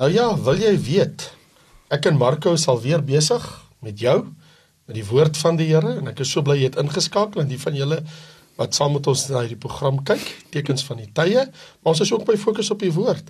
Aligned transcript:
Nou 0.00 0.08
ja, 0.08 0.30
wil 0.40 0.56
jy 0.56 0.72
weet? 0.80 1.26
Ek 1.92 2.06
en 2.08 2.16
Marco 2.16 2.54
sal 2.56 2.78
weer 2.80 3.02
besig 3.04 3.42
met 3.84 4.00
jou 4.00 4.22
met 4.88 4.96
die 4.96 5.04
woord 5.04 5.36
van 5.36 5.58
die 5.58 5.66
Here 5.68 5.98
en 5.98 6.08
ek 6.08 6.22
is 6.24 6.30
so 6.32 6.40
bly 6.40 6.54
jy 6.56 6.70
het 6.70 6.78
ingeskakel 6.80 7.42
en 7.42 7.50
die 7.50 7.58
van 7.60 7.76
julle 7.76 7.98
wat 8.56 8.78
saam 8.78 8.94
met 8.96 9.10
ons 9.12 9.26
na 9.28 9.42
hierdie 9.44 9.58
program 9.60 9.98
kyk, 10.08 10.22
tekens 10.56 10.86
van 10.88 11.02
die 11.02 11.10
tye, 11.12 11.42
maar 11.44 11.92
ons 11.92 12.00
is 12.00 12.12
ook 12.14 12.24
by 12.28 12.38
fokus 12.40 12.72
op 12.72 12.80
die 12.80 12.92
woord. 12.96 13.28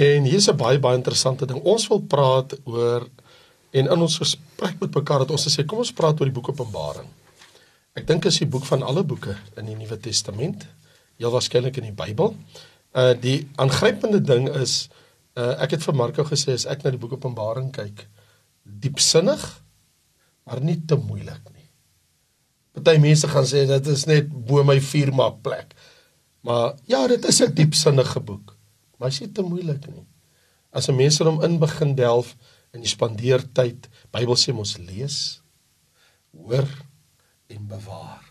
En 0.00 0.24
hier 0.24 0.40
is 0.40 0.48
'n 0.48 0.56
baie 0.56 0.80
baie 0.80 0.96
interessante 0.96 1.44
ding. 1.46 1.60
Ons 1.60 1.88
wil 1.92 2.00
praat 2.00 2.56
oor 2.64 3.04
en 3.70 3.84
in 3.92 4.00
ons 4.00 4.16
gesprek 4.16 4.80
met 4.80 4.94
mekaar 4.94 5.20
het 5.20 5.30
ons 5.30 5.44
gesê 5.44 5.66
kom 5.66 5.84
ons 5.84 5.92
praat 5.92 6.20
oor 6.20 6.26
die 6.26 6.34
boek 6.40 6.48
Openbaring. 6.48 7.08
Ek 7.94 8.06
dink 8.06 8.24
is 8.24 8.38
die 8.38 8.48
boek 8.48 8.64
van 8.64 8.82
alle 8.82 9.04
boeke 9.04 9.36
in 9.56 9.66
die 9.66 9.76
Nuwe 9.76 10.00
Testament, 10.00 10.66
heel 11.18 11.30
waarskynlik 11.30 11.76
in 11.76 11.92
die 11.92 12.04
Bybel. 12.04 12.34
Uh 12.94 13.12
die 13.12 13.48
aangrypende 13.56 14.20
ding 14.24 14.48
is 14.48 14.88
Uh 15.38 15.54
ek 15.62 15.76
het 15.76 15.84
vir 15.86 15.94
Marco 15.94 16.24
gesê 16.26 16.56
as 16.58 16.66
ek 16.66 16.82
na 16.82 16.90
die 16.90 16.98
boek 16.98 17.14
Openbaring 17.14 17.70
kyk, 17.74 18.08
diepsinnig, 18.66 19.44
maar 20.48 20.60
nie 20.64 20.80
te 20.82 20.98
moeilik 20.98 21.44
nie. 21.52 21.68
Party 22.74 22.98
mense 23.02 23.28
gaan 23.30 23.46
sê 23.46 23.64
dit 23.68 23.90
is 23.92 24.06
net 24.10 24.28
bo 24.28 24.64
my 24.66 24.78
maak 25.14 25.42
plek. 25.42 25.74
Maar 26.42 26.74
ja, 26.86 27.06
dit 27.06 27.24
is 27.24 27.40
'n 27.42 27.54
diepsinnige 27.54 28.20
boek, 28.20 28.56
maar 28.98 29.08
is 29.08 29.20
nie 29.20 29.32
te 29.32 29.42
moeilik 29.42 29.86
nie. 29.86 30.06
As 30.72 30.88
'n 30.88 30.96
mens 30.96 31.18
hom 31.18 31.42
in 31.42 31.58
begin 31.58 31.94
delf 31.94 32.36
en 32.72 32.80
jy 32.80 32.88
spandeer 32.88 33.42
tyd, 33.52 33.88
Bybel 34.12 34.36
sê 34.36 34.52
ons 34.52 34.78
lees, 34.78 35.40
hoor 36.32 36.68
en 37.48 37.66
bewaar. 37.66 38.24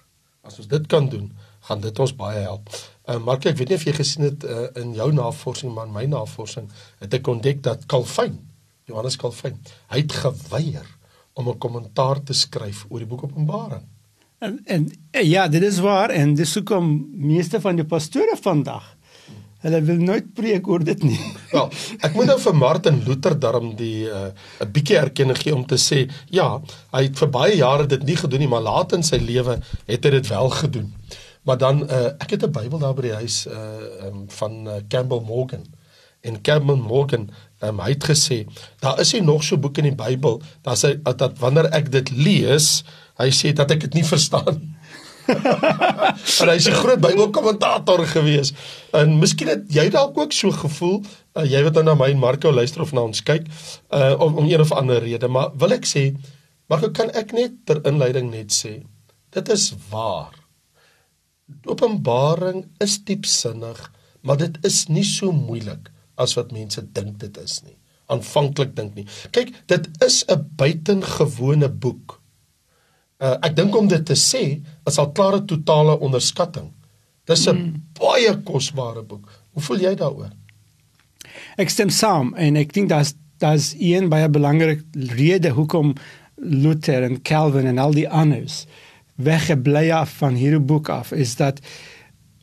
As 0.44 0.60
ons 0.60 0.68
dit 0.68 0.88
kan 0.88 1.10
doen, 1.10 1.32
gaan 1.68 1.82
dit 1.84 2.00
ons 2.00 2.16
baie 2.16 2.44
help. 2.46 2.70
Uh, 3.08 3.18
Mark, 3.24 3.46
ek 3.46 3.58
weet 3.60 3.72
nie 3.72 3.80
of 3.80 3.86
jy 3.88 3.94
gesien 3.98 4.28
het 4.28 4.44
uh, 4.44 4.68
in 4.82 4.94
jou 4.98 5.10
navorsing, 5.16 5.74
maar 5.76 5.90
in 5.90 5.96
my 5.96 6.06
navorsing, 6.12 6.70
het 7.04 7.14
ek 7.14 7.28
ontdek 7.28 7.64
dat 7.64 7.86
Calvin, 7.92 8.40
Johannes 8.88 9.20
Calvin, 9.20 9.60
hy 9.92 10.04
het 10.04 10.18
geweier 10.24 10.88
om 11.38 11.50
'n 11.50 11.58
kommentaar 11.58 12.24
te 12.24 12.34
skryf 12.34 12.86
oor 12.90 13.00
die 13.00 13.10
boek 13.10 13.24
Openbaring. 13.24 13.86
En, 14.40 14.60
en 14.66 14.92
ja, 15.26 15.48
dit 15.48 15.64
is 15.64 15.80
waar 15.80 16.10
en 16.10 16.36
dis 16.36 16.54
hoekom 16.54 17.08
meeste 17.14 17.62
van 17.62 17.76
die 17.76 17.86
pastore 17.86 18.38
vandag 18.38 18.98
Hulle 19.66 19.80
wil 19.82 20.02
nooit 20.06 20.28
preek 20.38 20.68
oor 20.70 20.84
dit 20.86 21.02
nie. 21.04 21.18
Wel, 21.56 21.72
ek 22.06 22.14
moet 22.14 22.30
nou 22.30 22.38
vir 22.44 22.58
Martin 22.58 23.00
Luther 23.08 23.34
daarom 23.42 23.72
die 23.80 24.06
'n 24.06 24.34
uh, 24.62 24.68
bietjie 24.70 25.00
erkenning 25.00 25.40
gee 25.40 25.56
om 25.56 25.66
te 25.66 25.80
sê, 25.82 26.06
ja, 26.30 26.62
hy 26.94 27.02
het 27.08 27.18
vir 27.18 27.32
baie 27.34 27.56
jare 27.58 27.88
dit 27.88 28.04
nie 28.04 28.16
gedoen 28.16 28.46
nie, 28.46 28.52
maar 28.52 28.62
laat 28.62 28.94
in 28.94 29.04
sy 29.04 29.18
lewe 29.18 29.58
het 29.88 30.06
hy 30.06 30.12
dit 30.12 30.30
wel 30.30 30.50
gedoen. 30.62 30.94
Maar 31.48 31.58
dan 31.58 31.84
uh, 31.84 32.06
ek 32.20 32.30
het 32.36 32.44
'n 32.44 32.52
Bybel 32.52 32.80
daar 32.80 32.94
by 32.94 33.02
die 33.02 33.18
huis 33.24 33.46
uh 33.48 34.06
um, 34.06 34.26
van 34.28 34.68
uh, 34.68 34.74
Campbell 34.88 35.22
Morgan. 35.24 35.64
En 36.22 36.42
Campbell 36.42 36.76
Morgan, 36.76 37.30
um, 37.64 37.80
hy 37.80 37.90
het 37.90 38.04
gesê, 38.04 38.44
daar 38.80 39.00
is 39.00 39.14
nie 39.14 39.22
nog 39.22 39.44
so 39.44 39.58
boek 39.58 39.78
in 39.78 39.88
die 39.88 39.96
Bybel 39.96 40.42
dat 40.62 40.82
hy 40.82 40.98
dat 41.04 41.38
wanneer 41.40 41.70
ek 41.72 41.92
dit 41.92 42.10
lees, 42.12 42.84
hy 43.16 43.30
sê 43.32 43.54
dat 43.54 43.72
ek 43.72 43.80
dit 43.86 43.94
nie 43.94 44.04
verstaan. 44.06 44.60
en 46.42 46.50
hy 46.52 46.56
is 46.56 46.68
'n 46.68 46.76
groot 46.82 47.00
Bybelkommentator 47.00 48.04
gewees. 48.08 48.52
En 48.92 49.16
miskien 49.20 49.48
het 49.48 49.64
jy 49.72 49.88
dalk 49.90 50.18
ook 50.18 50.36
so 50.36 50.52
gevoel, 50.52 51.00
uh, 51.36 51.46
jy 51.48 51.64
wat 51.64 51.80
nou 51.80 51.84
na 51.84 51.96
my 51.96 52.10
en 52.12 52.20
Marco 52.20 52.52
luister 52.52 52.82
of 52.82 52.92
na 52.92 53.08
ons 53.08 53.24
kyk, 53.24 53.48
uh 53.94 54.20
om, 54.20 54.36
om 54.36 54.50
een 54.50 54.60
of 54.60 54.72
ander 54.72 55.00
rede, 55.00 55.28
maar 55.28 55.56
wil 55.56 55.72
ek 55.72 55.88
sê, 55.88 56.12
Marco, 56.68 56.92
kan 56.92 57.10
ek 57.16 57.32
net 57.32 57.56
ter 57.64 57.80
inleiding 57.88 58.32
net 58.32 58.52
sê, 58.52 58.84
dit 59.32 59.50
is 59.50 59.72
waar. 59.90 60.37
Openbaring 61.68 62.66
is 62.84 62.98
diepsinnig, 63.08 63.80
maar 64.22 64.38
dit 64.38 64.58
is 64.68 64.88
nie 64.92 65.06
so 65.08 65.32
moeilik 65.32 65.92
as 66.20 66.34
wat 66.36 66.52
mense 66.52 66.82
dink 66.94 67.20
dit 67.22 67.38
is 67.38 67.62
nie. 67.64 67.76
Aanvanklik 68.12 68.74
dink 68.76 68.96
nie. 68.96 69.06
Kyk, 69.36 69.54
dit 69.68 69.88
is 70.04 70.24
'n 70.28 70.48
buitengewone 70.56 71.70
boek. 71.70 72.22
Uh, 73.20 73.38
ek 73.42 73.56
dink 73.56 73.76
om 73.76 73.88
dit 73.88 74.06
te 74.06 74.14
sê, 74.14 74.62
is 74.86 74.98
al 74.98 75.12
klare 75.12 75.46
totale 75.46 76.00
onderskatting. 76.00 76.72
Dis 77.26 77.48
'n 77.48 77.56
mm. 77.56 77.84
baie 78.00 78.34
kosbare 78.44 79.04
boek. 79.04 79.30
Hoe 79.54 79.64
voel 79.64 79.80
jy 79.80 79.96
daaroor? 79.96 80.32
Ek 81.58 81.70
stem 81.70 81.90
saam 81.90 82.34
en 82.36 82.56
ek 82.56 82.74
dink 82.74 82.90
dat 82.90 83.16
dat 83.38 83.76
een 83.78 84.10
baie 84.10 84.30
belangrike 84.30 84.84
rede 84.94 85.50
hoekom 85.50 85.94
Luther 86.36 87.04
en 87.04 87.22
Calvin 87.22 87.66
en 87.66 87.78
al 87.78 87.94
die 87.94 88.10
anders 88.10 88.66
weggebly 89.18 89.90
af 89.92 90.18
van 90.22 90.38
hierdie 90.38 90.62
boek 90.62 90.90
af 90.94 91.12
is 91.12 91.36
dat 91.36 91.60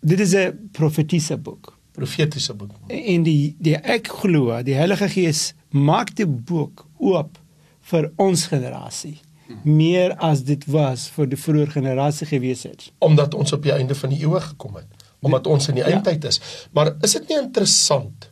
dit 0.01 0.21
is 0.21 0.35
'n 0.35 0.69
profetiese 0.73 1.37
boek. 1.37 1.79
Profetiese 1.93 2.55
boek. 2.55 2.71
En 2.87 3.23
die 3.23 3.57
die 3.59 3.77
ek 3.77 4.09
glo, 4.09 4.63
die 4.63 4.75
Heilige 4.75 5.09
Gees 5.09 5.55
maak 5.71 6.17
die 6.17 6.27
boek 6.27 6.87
oop 6.99 7.39
vir 7.81 8.13
ons 8.17 8.47
generasie 8.47 9.21
meer 9.63 10.15
as 10.17 10.43
dit 10.45 10.65
was 10.73 11.07
vir 11.13 11.29
die 11.29 11.39
vroeë 11.39 11.71
generasie 11.75 12.27
gewees 12.27 12.65
het. 12.69 12.91
Omdat 13.05 13.35
ons 13.35 13.53
op 13.53 13.63
die 13.63 13.73
einde 13.73 13.95
van 13.95 14.13
die 14.15 14.21
eeue 14.25 14.41
gekom 14.41 14.79
het, 14.81 15.05
omdat 15.25 15.47
ons 15.47 15.69
in 15.69 15.75
die 15.75 15.85
ja. 15.85 15.91
eindtyd 15.97 16.25
is. 16.25 16.41
Maar 16.73 16.95
is 17.05 17.13
dit 17.13 17.29
nie 17.29 17.39
interessant 17.39 18.31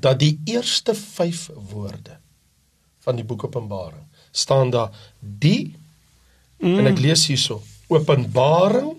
dat 0.00 0.18
die 0.20 0.40
eerste 0.44 0.94
5 0.94 1.50
woorde 1.70 2.18
van 3.04 3.16
die 3.16 3.24
boek 3.24 3.44
Openbaring 3.44 4.04
staan 4.30 4.70
daar 4.70 4.92
die 5.20 5.76
Mm. 6.58 6.78
En 6.78 6.86
ek 6.86 6.98
lees 6.98 7.26
hierso: 7.30 7.62
Openbaring 7.88 8.96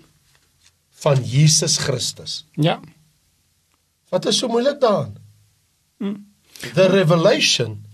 van 1.00 1.22
Jesus 1.24 1.76
Christus. 1.78 2.44
Ja. 2.54 2.80
Wat 4.10 4.26
is 4.26 4.38
so 4.38 4.48
moeilik 4.48 4.80
daarin? 4.80 5.16
Mm. 5.98 6.26
The 6.74 6.88
revelation 6.92 7.84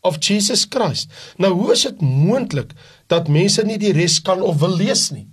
of 0.00 0.18
Jesus 0.20 0.66
Christ. 0.68 1.10
Nou 1.36 1.52
hoe 1.52 1.72
is 1.72 1.82
dit 1.82 2.00
moontlik 2.00 2.72
dat 3.06 3.28
mense 3.28 3.62
nie 3.66 3.78
die 3.78 3.92
res 3.94 4.20
kan 4.22 4.42
of 4.42 4.58
wil 4.62 4.76
lees 4.76 5.10
nie? 5.14 5.28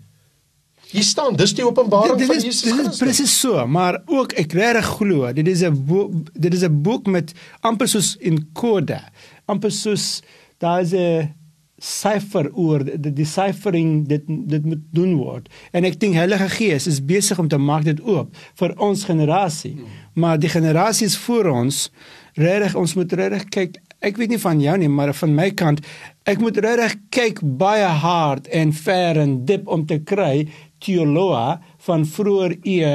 Hier 0.90 1.06
staan, 1.06 1.36
dis 1.38 1.54
die 1.54 1.66
openbaring 1.66 2.18
dit, 2.18 2.26
dit 2.26 2.30
is, 2.30 2.42
van 2.42 2.46
Jesus 2.50 2.62
Christus. 2.66 2.86
Dit 2.86 2.94
is 2.94 3.02
presies 3.04 3.34
so, 3.40 3.66
maar 3.70 4.00
ook 4.10 4.34
ek 4.42 4.54
regtig 4.58 4.88
glo, 4.98 5.34
dit 5.38 5.48
is 5.48 5.62
'n 5.62 6.26
dit 6.34 6.54
is 6.54 6.64
'n 6.66 6.82
boek 6.82 7.06
met 7.06 7.34
amper 7.62 7.88
soos 7.88 8.16
in 8.18 8.50
kode, 8.54 9.02
amper 9.46 9.72
soos 9.72 10.22
daar's 10.58 10.94
'n 10.94 11.30
syfer 11.80 12.50
oor 12.54 12.84
die 12.86 13.14
deciphering 13.14 14.08
dit 14.08 14.24
dit 14.28 14.66
moet 14.66 14.86
doen 14.96 15.16
word. 15.20 15.50
En 15.72 15.88
ek 15.88 16.00
dink 16.00 16.18
Heilige 16.20 16.50
Gees 16.58 16.88
is 16.88 17.02
besig 17.06 17.40
om 17.40 17.48
te 17.48 17.58
maak 17.58 17.86
dit 17.88 18.02
oop 18.06 18.36
vir 18.60 18.76
ons 18.78 19.06
generasie 19.08 19.78
maar 20.20 20.40
die 20.40 20.52
generasies 20.52 21.18
voor 21.18 21.52
ons. 21.54 21.86
Regtig 22.36 22.76
ons 22.76 22.96
moet 23.00 23.14
regtig 23.14 23.48
kyk 23.54 23.80
ek 24.06 24.20
weet 24.20 24.32
nie 24.32 24.40
van 24.40 24.62
jou 24.64 24.78
nie 24.80 24.92
maar 24.92 25.12
van 25.16 25.36
my 25.36 25.50
kant 25.52 25.84
ek 26.30 26.40
moet 26.44 26.60
regtig 26.64 26.96
kyk 27.16 27.42
baie 27.60 27.88
hard 28.04 28.48
en 28.56 28.72
ver 28.76 29.20
en 29.20 29.40
diep 29.50 29.68
om 29.68 29.86
te 29.88 30.00
kry 30.00 30.48
teoloë 30.84 31.60
van 31.88 32.06
vroeër 32.08 32.56
eeu 32.64 32.94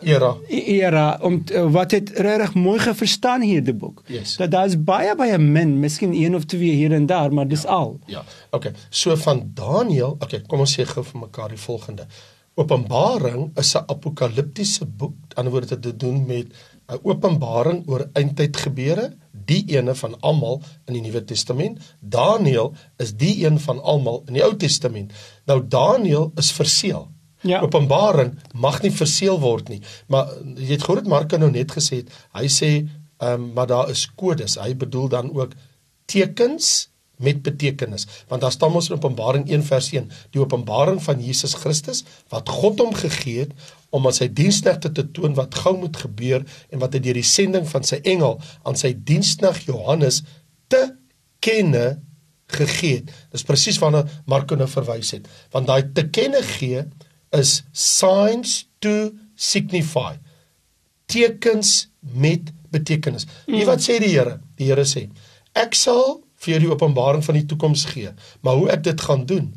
era 0.00 0.36
era 0.48 1.18
om 1.22 1.40
wat 1.74 1.90
het 1.90 2.10
regtig 2.14 2.54
mooi 2.54 2.78
geverstaan 2.78 3.42
hierdie 3.42 3.74
boek. 3.74 4.02
Yes. 4.06 4.36
Dat 4.36 4.50
daar's 4.50 4.76
baie 4.78 5.14
baie 5.18 5.38
min, 5.38 5.78
miskien 5.80 6.14
een 6.14 6.36
of 6.38 6.44
twee 6.44 6.74
hier 6.78 6.92
en 6.92 7.06
daar, 7.06 7.32
maar 7.32 7.48
dis 7.48 7.62
ja, 7.62 7.68
al. 7.68 7.98
Ja. 8.06 8.24
Okay. 8.50 8.72
So 8.90 9.16
van 9.16 9.50
Daniël, 9.54 10.16
okay, 10.18 10.42
kom 10.46 10.62
ons 10.62 10.78
sê 10.78 10.86
gou 10.86 11.04
vir 11.04 11.20
mekaar 11.20 11.48
die 11.48 11.60
volgende. 11.60 12.06
Openbaring 12.54 13.50
is 13.58 13.74
'n 13.74 13.84
apokaliptiese 13.86 14.86
boek. 14.86 15.12
Aan 15.12 15.26
die 15.28 15.36
ander 15.36 15.52
woorde 15.52 15.74
het 15.74 15.82
dit 15.82 16.00
doen 16.00 16.26
met 16.26 16.46
'n 16.88 16.98
openbaring 17.02 17.88
oor 17.88 18.08
eindtyd 18.12 18.56
gebeure, 18.56 19.16
die 19.46 19.64
ene 19.66 19.94
van 19.94 20.20
almal 20.20 20.62
in 20.86 20.92
die 20.92 21.02
Nuwe 21.02 21.24
Testament. 21.24 21.78
Daniël 22.00 22.74
is 22.96 23.16
die 23.16 23.46
een 23.46 23.60
van 23.60 23.82
almal 23.82 24.22
in 24.26 24.32
die 24.32 24.44
Ou 24.44 24.56
Testament. 24.56 25.12
Nou 25.44 25.68
Daniël 25.68 26.32
is 26.36 26.52
verseël. 26.52 27.10
Ja. 27.46 27.62
Openbaring 27.64 28.34
mag 28.52 28.80
nie 28.82 28.92
verseël 28.94 29.38
word 29.42 29.70
nie. 29.72 29.80
Maar 30.12 30.32
jy 30.56 30.72
het 30.74 30.84
gehoor 30.84 31.02
dit 31.02 31.10
Markus 31.10 31.42
nou 31.42 31.50
net 31.54 31.72
gesê 31.76 32.02
het. 32.02 32.12
Hy 32.36 32.50
sê 32.52 32.70
ehm 33.16 33.40
um, 33.40 33.46
maar 33.56 33.68
daar 33.70 33.90
is 33.90 34.04
kodes. 34.18 34.58
Hy 34.60 34.74
bedoel 34.76 35.08
dan 35.08 35.30
ook 35.32 35.54
tekens 36.10 36.88
met 37.16 37.42
betekenis. 37.42 38.06
Want 38.28 38.40
daar 38.40 38.52
staan 38.52 38.74
ons 38.74 38.88
in 38.88 38.96
Openbaring 38.96 39.48
1 39.48 39.64
vers 39.64 39.90
1, 39.92 40.10
die 40.30 40.40
openbaring 40.40 41.02
van 41.02 41.22
Jesus 41.22 41.54
Christus 41.54 42.04
wat 42.28 42.48
God 42.48 42.80
hom 42.82 42.94
gegee 42.94 43.46
het 43.46 43.54
om 43.90 44.06
aan 44.06 44.16
sy 44.16 44.28
diensknegte 44.28 44.92
te 44.92 45.06
toon 45.16 45.36
wat 45.38 45.54
gou 45.62 45.76
moet 45.78 45.96
gebeur 45.96 46.44
en 46.70 46.82
wat 46.82 46.96
hy 46.96 47.00
deur 47.06 47.16
die 47.16 47.26
sending 47.26 47.68
van 47.68 47.86
sy 47.86 48.02
engel 48.04 48.36
aan 48.68 48.76
sy 48.76 48.92
dienskneg 49.08 49.62
Johannes 49.64 50.22
te 50.72 50.82
kenne 51.40 52.02
gegee 52.52 53.00
het. 53.00 53.10
Dis 53.32 53.46
presies 53.46 53.80
waarna 53.82 54.04
Markus 54.28 54.60
nou 54.60 54.68
verwys 54.70 55.14
het. 55.16 55.26
Want 55.54 55.70
daai 55.70 55.88
te 55.96 56.06
kenne 56.12 56.42
gee 56.46 56.84
is 57.38 57.62
signs 57.72 58.64
to 58.80 59.12
signify 59.36 60.16
tekens 61.06 61.88
met 62.00 62.52
betekenis. 62.74 63.26
Mm. 63.46 63.64
wat 63.68 63.82
sê 63.84 63.98
die 64.02 64.12
Here? 64.14 64.40
Die 64.58 64.70
Here 64.70 64.84
sê: 64.88 65.06
Ek 65.56 65.76
sal 65.78 66.20
vir 66.42 66.56
jou 66.56 66.62
die 66.66 66.72
openbaring 66.74 67.24
van 67.24 67.38
die 67.38 67.46
toekoms 67.48 67.86
gee, 67.92 68.12
maar 68.44 68.58
hoe 68.60 68.70
ek 68.74 68.84
dit 68.86 69.06
gaan 69.08 69.24
doen 69.28 69.50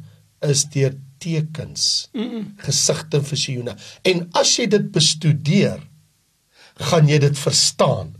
is 0.45 0.63
deur 0.71 0.95
tekens, 1.19 2.07
mm. 2.15 2.53
gesigte 2.63 3.19
en 3.19 3.27
visioene. 3.27 3.75
En 4.07 4.23
as 4.39 4.53
jy 4.55 4.69
dit 4.71 4.85
bestudeer, 4.93 5.81
gaan 6.89 7.09
jy 7.11 7.19
dit 7.19 7.35
verstaan. 7.35 8.13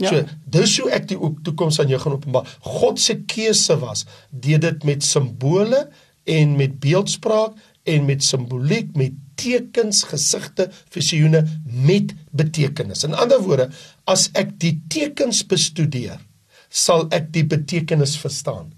Ja. 0.00 0.10
So 0.10 0.24
dis 0.50 0.76
hoe 0.82 0.90
ek 0.94 1.06
die 1.12 1.18
toekoms 1.46 1.78
aan 1.82 1.90
jou 1.92 2.00
gaan 2.02 2.16
openbaar. 2.18 2.50
God 2.66 2.98
se 3.02 3.20
keuse 3.30 3.76
was 3.82 4.06
deur 4.30 4.62
dit 4.62 4.86
met 4.88 5.06
simbole 5.06 5.84
en 6.30 6.56
met 6.58 6.76
beeldspraak 6.82 7.54
en 7.90 8.06
met 8.08 8.24
simboliek 8.24 8.94
met 8.98 9.16
tekens, 9.40 10.02
gesigte, 10.10 10.68
visioene 10.92 11.44
met 11.64 12.12
betekenis. 12.36 13.04
In 13.08 13.16
ander 13.16 13.40
woorde, 13.42 13.70
as 14.10 14.28
ek 14.38 14.56
die 14.62 14.76
tekens 14.92 15.42
bestudeer, 15.48 16.20
sal 16.68 17.08
ek 17.14 17.32
die 17.34 17.46
betekenis 17.48 18.16
verstaan. 18.20 18.70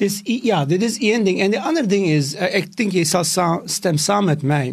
Dis 0.00 0.20
ja, 0.24 0.64
dit 0.66 0.82
is 0.82 0.96
een 0.98 1.24
ding 1.24 1.38
en 1.44 1.52
die 1.54 1.60
ander 1.62 1.86
ding 1.86 2.08
is 2.10 2.32
uh, 2.34 2.48
ek 2.58 2.72
dink 2.78 2.96
jy 2.96 3.04
sal 3.06 3.26
sa 3.28 3.60
stem 3.70 4.00
saam 4.00 4.26
met 4.30 4.42
my. 4.42 4.72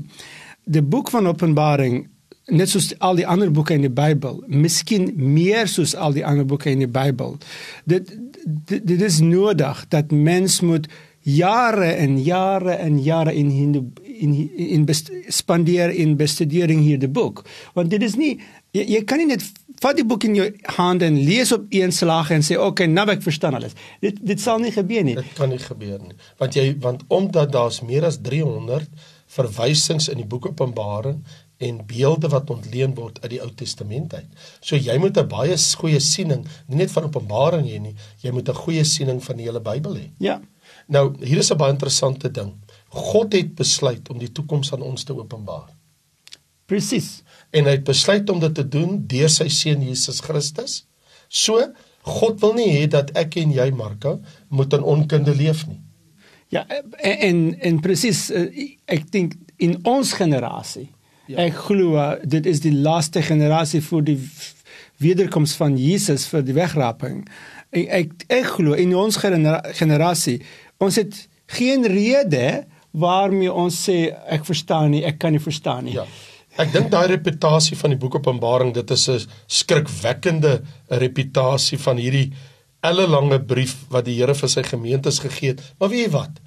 Die 0.65 0.81
boek 0.81 1.11
van 1.13 1.29
Openbaring 1.29 2.07
net 2.47 2.71
soos 2.71 2.93
al 3.03 3.19
die 3.19 3.27
ander 3.27 3.51
boeke 3.51 3.75
in 3.75 3.83
die 3.83 3.91
Bybel, 3.91 4.39
miskien 4.47 5.09
meer 5.19 5.67
soos 5.67 5.93
al 5.95 6.15
die 6.15 6.23
ander 6.25 6.47
boeke 6.47 6.71
in 6.71 6.81
die 6.85 6.89
Bybel. 6.91 7.35
Dit 7.85 8.13
dit, 8.47 8.87
dit 8.87 9.01
is 9.03 9.19
nodig 9.19 9.83
dat 9.91 10.11
mens 10.11 10.61
moet 10.63 10.87
jare 11.27 11.91
en 11.99 12.17
jare 12.23 12.77
en 12.79 12.99
jare 13.03 13.33
in 13.35 13.51
in 13.51 13.93
in, 14.17 14.33
in 14.55 14.85
best, 14.85 15.11
spandeer 15.27 15.91
in 15.93 16.15
bestudering 16.17 16.81
hier 16.81 16.99
die 16.99 17.09
boek. 17.09 17.43
Want 17.73 17.89
dit 17.89 18.03
is 18.03 18.15
nie 18.15 18.37
jy, 18.71 18.85
jy 18.95 19.01
kan 19.03 19.21
nie 19.21 19.27
net 19.33 19.43
vat 19.83 19.97
die 19.97 20.05
boek 20.07 20.23
in 20.25 20.37
jou 20.37 20.47
hand 20.77 21.03
en 21.05 21.19
lees 21.27 21.51
op 21.53 21.67
een 21.73 21.91
slag 21.93 22.31
en 22.33 22.45
sê 22.45 22.57
okay, 22.57 22.87
nou 22.89 23.05
ek 23.11 23.21
verstaan 23.25 23.57
alles. 23.59 23.75
Dit 24.01 24.23
dit 24.25 24.41
sal 24.41 24.63
nie 24.63 24.71
gebeur 24.73 25.03
nie. 25.05 25.17
Dit 25.19 25.35
kan 25.37 25.51
nie 25.51 25.61
gebeur 25.61 25.99
nie. 25.99 26.15
Want 26.39 26.57
jy 26.57 26.71
want 26.81 27.03
omdat 27.13 27.51
daar's 27.53 27.83
meer 27.85 28.07
as 28.07 28.21
300 28.23 28.87
verwysings 29.37 30.07
in 30.07 30.23
die 30.23 30.29
boek 30.29 30.47
Openbaring 30.53 31.21
en 31.57 31.79
beelde 31.89 32.29
wat 32.31 32.49
ontleen 32.53 32.93
word 32.95 33.17
uit 33.23 33.31
die 33.33 33.41
Ou 33.41 33.49
Testament 33.57 34.13
uit. 34.13 34.27
So 34.61 34.77
jy 34.77 34.97
moet 35.01 35.17
'n 35.17 35.27
baie 35.27 35.57
goeie 35.57 35.99
siening, 35.99 36.45
nie 36.67 36.77
net 36.77 36.91
van 36.91 37.03
Openbaring 37.03 37.67
hê 37.67 37.79
nie, 37.81 37.95
jy 38.21 38.31
moet 38.31 38.49
'n 38.49 38.53
goeie 38.53 38.83
siening 38.83 39.23
van 39.23 39.35
die 39.37 39.45
hele 39.45 39.59
Bybel 39.59 39.95
hê. 39.95 40.09
Ja. 40.19 40.39
Nou, 40.87 41.11
hier 41.19 41.37
is 41.37 41.51
'n 41.51 41.57
baie 41.57 41.71
interessante 41.71 42.31
ding. 42.31 42.53
God 42.87 43.33
het 43.33 43.55
besluit 43.55 44.09
om 44.09 44.17
die 44.17 44.31
toekoms 44.31 44.73
aan 44.73 44.81
ons 44.81 45.03
te 45.03 45.15
openbaar. 45.17 45.67
Presies 46.65 47.23
en 47.51 47.65
hy 47.65 47.71
het 47.71 47.83
besluit 47.83 48.29
om 48.29 48.39
dit 48.39 48.53
te 48.55 48.67
doen 48.67 49.03
deur 49.07 49.29
sy 49.29 49.47
seun 49.47 49.81
Jesus 49.81 50.19
Christus. 50.19 50.85
So 51.27 51.73
God 52.01 52.39
wil 52.41 52.53
nie 52.53 52.69
hê 52.71 52.87
dat 52.87 53.11
ek 53.19 53.35
en 53.41 53.51
jy 53.51 53.71
Marko 53.75 54.19
moet 54.47 54.73
in 54.73 54.83
onkunde 54.83 55.35
leef 55.35 55.67
nie. 55.67 55.81
Ja, 56.49 56.63
en 57.03 57.59
en 57.59 57.79
presies 57.83 58.29
eh, 58.31 58.75
ek 58.85 59.11
dink 59.11 59.33
in 59.57 59.75
ons 59.83 60.13
generasie. 60.15 60.87
Ja. 61.27 61.43
Ek 61.43 61.57
glo 61.67 61.99
dit 62.23 62.45
is 62.47 62.61
die 62.63 62.71
laaste 62.71 63.21
generasie 63.21 63.81
vir 63.83 64.05
die 64.07 64.19
wederkoms 65.03 65.55
van 65.59 65.77
Jesus 65.77 66.27
vir 66.31 66.45
die 66.45 66.55
wegraping. 66.57 67.23
Ek 67.71 67.87
ek, 67.99 68.15
ek 68.29 68.49
glo 68.57 68.73
in 68.73 68.95
ons 68.95 69.17
generasie 69.17 70.41
ons 70.79 70.97
het 70.99 71.27
geen 71.57 71.85
rede 71.87 72.65
waarmee 72.97 73.51
ons 73.53 73.75
sê 73.87 74.07
ek 74.31 74.45
verstaan 74.47 74.91
nie, 74.95 75.03
ek 75.05 75.19
kan 75.21 75.35
nie 75.35 75.43
verstaan 75.43 75.87
nie. 75.87 75.97
Ja. 75.97 76.07
Ek 76.57 76.71
dink 76.73 76.89
daai 76.89 77.05
reputasie 77.11 77.77
van 77.77 77.93
die 77.93 77.99
boek 78.01 78.17
Openbaring, 78.17 78.73
dit 78.73 78.91
is 78.91 79.07
'n 79.09 79.19
skrikwekkende 79.47 80.63
reputasie 80.89 81.77
van 81.77 81.97
hierdie 81.97 82.33
ellelange 82.81 83.39
brief 83.39 83.85
wat 83.89 84.05
die 84.05 84.15
Here 84.17 84.33
vir 84.33 84.49
sy 84.49 84.63
gemeentes 84.63 85.19
gegee 85.19 85.53
het. 85.53 85.61
Maar 85.79 85.89
weet 85.89 86.05
jy 86.05 86.11
wat? 86.11 86.39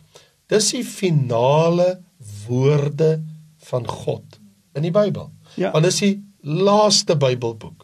Dis 0.49 0.71
die 0.71 0.85
finale 0.85 2.03
woorde 2.49 3.23
van 3.71 3.87
God 3.87 4.41
in 4.75 4.83
die 4.83 4.91
Bybel. 4.95 5.31
Ja. 5.57 5.71
Want 5.71 5.85
dis 5.85 6.01
die 6.01 6.17
laaste 6.43 7.17
Bybelboek. 7.17 7.80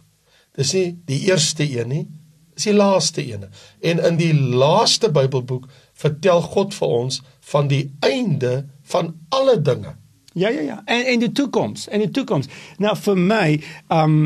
Dis 0.57 0.73
nie 0.73 0.87
die 1.09 1.21
eerste 1.29 1.67
een 1.69 1.89
nie, 1.89 2.07
dis 2.55 2.69
die 2.71 2.75
laaste 2.75 3.25
een. 3.25 3.45
En 3.81 4.01
in 4.05 4.17
die 4.17 4.33
laaste 4.35 5.11
Bybelboek 5.13 5.69
vertel 5.93 6.43
God 6.43 6.75
vir 6.75 6.89
ons 6.89 7.23
van 7.53 7.69
die 7.69 7.85
einde 8.01 8.67
van 8.83 9.15
alle 9.29 9.61
dinge. 9.61 9.97
Ja 10.37 10.49
ja 10.49 10.61
ja. 10.61 10.83
En 10.85 11.07
en 11.07 11.19
die 11.19 11.33
toekoms, 11.33 11.89
en 11.89 12.01
die 12.01 12.11
toekoms. 12.11 12.49
Nou 12.79 12.97
vir 12.97 13.17
my, 13.17 13.47
um 13.89 14.19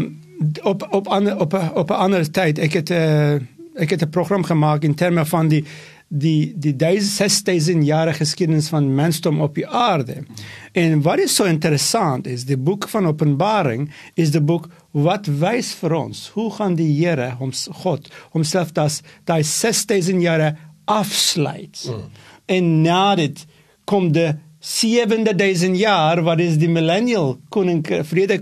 op 0.63 0.87
op 0.91 1.09
ander 1.09 1.39
op 1.39 1.55
op 1.75 1.91
'n 1.91 2.03
ander 2.07 2.31
tyd, 2.31 2.59
ek 2.59 2.73
het 2.73 2.89
'n 2.89 2.93
uh, 2.93 3.35
eh, 3.35 3.41
ek 3.75 3.91
het 3.91 4.03
'n 4.03 4.11
program 4.11 4.45
gemaak 4.45 4.83
in 4.83 4.95
terme 4.95 5.27
van 5.27 5.49
die 5.49 5.65
die 6.11 6.53
die 6.59 6.75
6000 6.75 7.85
jare 7.87 8.13
geskiedenis 8.13 8.69
van 8.69 8.89
mensdom 8.95 9.41
op 9.41 9.55
die 9.55 9.67
aarde. 9.67 10.25
En 10.73 11.03
wat 11.03 11.23
is 11.23 11.35
so 11.35 11.47
interessant 11.47 12.27
is 12.27 12.45
die 12.45 12.59
boek 12.59 12.89
van 12.91 13.07
Openbaring 13.07 13.91
is 14.15 14.33
die 14.35 14.43
boek 14.43 14.67
wat 14.91 15.27
wys 15.27 15.71
vir 15.79 15.95
ons 15.95 16.27
hoe 16.35 16.51
gaan 16.51 16.75
die 16.75 16.91
Here 16.91 17.31
hom 17.39 17.53
God 17.83 18.11
homself 18.35 18.73
das 18.75 19.03
daai 19.25 19.43
6000 19.47 20.23
jare 20.23 20.57
afsluit. 20.85 21.87
Mm. 21.87 22.05
En 22.47 22.83
na 22.83 23.15
dit 23.15 23.47
kom 23.87 24.11
die 24.13 24.33
7000 24.61 25.79
jaar 25.81 26.21
wat 26.23 26.41
is 26.45 26.59
die 26.61 26.69
millennial 26.69 27.39
koning 27.49 27.81
vrede 28.05 28.37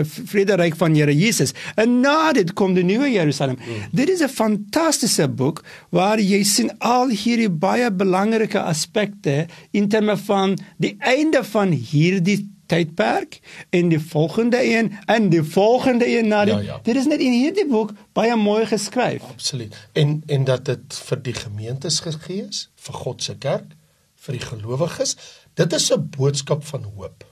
vrederyk 0.00 0.76
van 0.80 0.94
Here 0.96 1.12
Jesus 1.12 1.52
en 1.76 2.00
na 2.00 2.32
dit 2.32 2.54
kom 2.56 2.72
die 2.76 2.86
nuwe 2.88 3.10
Jerusalem 3.12 3.58
mm. 3.60 3.90
dit 3.92 4.08
is 4.08 4.22
'n 4.24 4.32
fantastiese 4.32 5.28
boek 5.28 5.64
waar 5.90 6.20
jy 6.20 6.42
sien 6.42 6.72
al 6.78 7.12
hierdie 7.12 7.50
baie 7.50 7.90
belangrike 7.90 8.60
aspekte 8.60 9.46
in 9.70 9.88
terme 9.88 10.16
van 10.16 10.56
die 10.78 10.96
einde 10.98 11.44
van 11.44 11.72
hierdie 11.72 12.48
tydperk 12.66 13.40
en 13.70 13.88
die 13.88 14.00
volgende 14.00 14.60
een 14.64 14.92
en 15.06 15.28
die 15.28 15.42
volgende 15.42 16.08
een 16.08 16.28
na 16.28 16.44
dit 16.44 16.54
ja, 16.54 16.60
ja. 16.60 16.80
dit 16.82 16.96
is 16.96 17.06
net 17.06 17.20
in 17.20 17.32
hierdie 17.32 17.66
boek 17.68 17.92
baie 18.12 18.36
mooi 18.36 18.64
geskryf 18.66 19.22
absoluut 19.22 19.76
en 19.92 20.22
en 20.26 20.44
dat 20.44 20.64
dit 20.64 21.00
vir 21.08 21.22
die 21.22 21.34
gemeentes 21.34 22.00
gegee 22.00 22.46
is 22.48 22.70
vir 22.76 22.94
God 22.94 23.22
se 23.22 23.36
kerk 23.36 23.76
vir 24.24 24.36
die 24.38 24.46
gelowiges 24.46 25.16
Dit 25.58 25.72
is 25.72 25.90
'n 25.92 26.08
boodskap 26.16 26.64
van 26.64 26.82
hoop. 26.82 27.24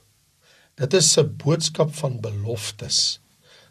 Dit 0.75 0.93
is 0.93 1.17
'n 1.17 1.35
boodskap 1.43 1.95
van 1.95 2.19
beloftes 2.19 3.19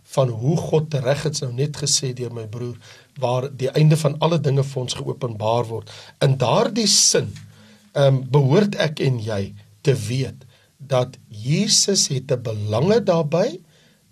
van 0.02 0.28
hoe 0.28 0.56
God 0.56 0.94
reg 0.94 1.22
het 1.22 1.40
nou 1.40 1.52
net 1.52 1.76
gesê 1.76 2.12
deur 2.12 2.32
my 2.32 2.46
broer 2.46 2.76
waar 3.18 3.56
die 3.56 3.70
einde 3.70 3.96
van 3.96 4.18
alle 4.18 4.40
dinge 4.40 4.64
vir 4.64 4.82
ons 4.82 4.94
geopenbaar 4.94 5.64
word. 5.64 5.90
In 6.18 6.36
daardie 6.36 6.86
sin, 6.86 7.34
ehm 7.92 8.14
um, 8.14 8.30
behoort 8.30 8.74
ek 8.74 9.00
en 9.00 9.18
jy 9.18 9.54
te 9.80 9.94
weet 9.94 10.46
dat 10.76 11.18
Jesus 11.28 12.08
het 12.08 12.32
'n 12.32 12.42
belange 12.42 13.02
daarbey 13.02 13.60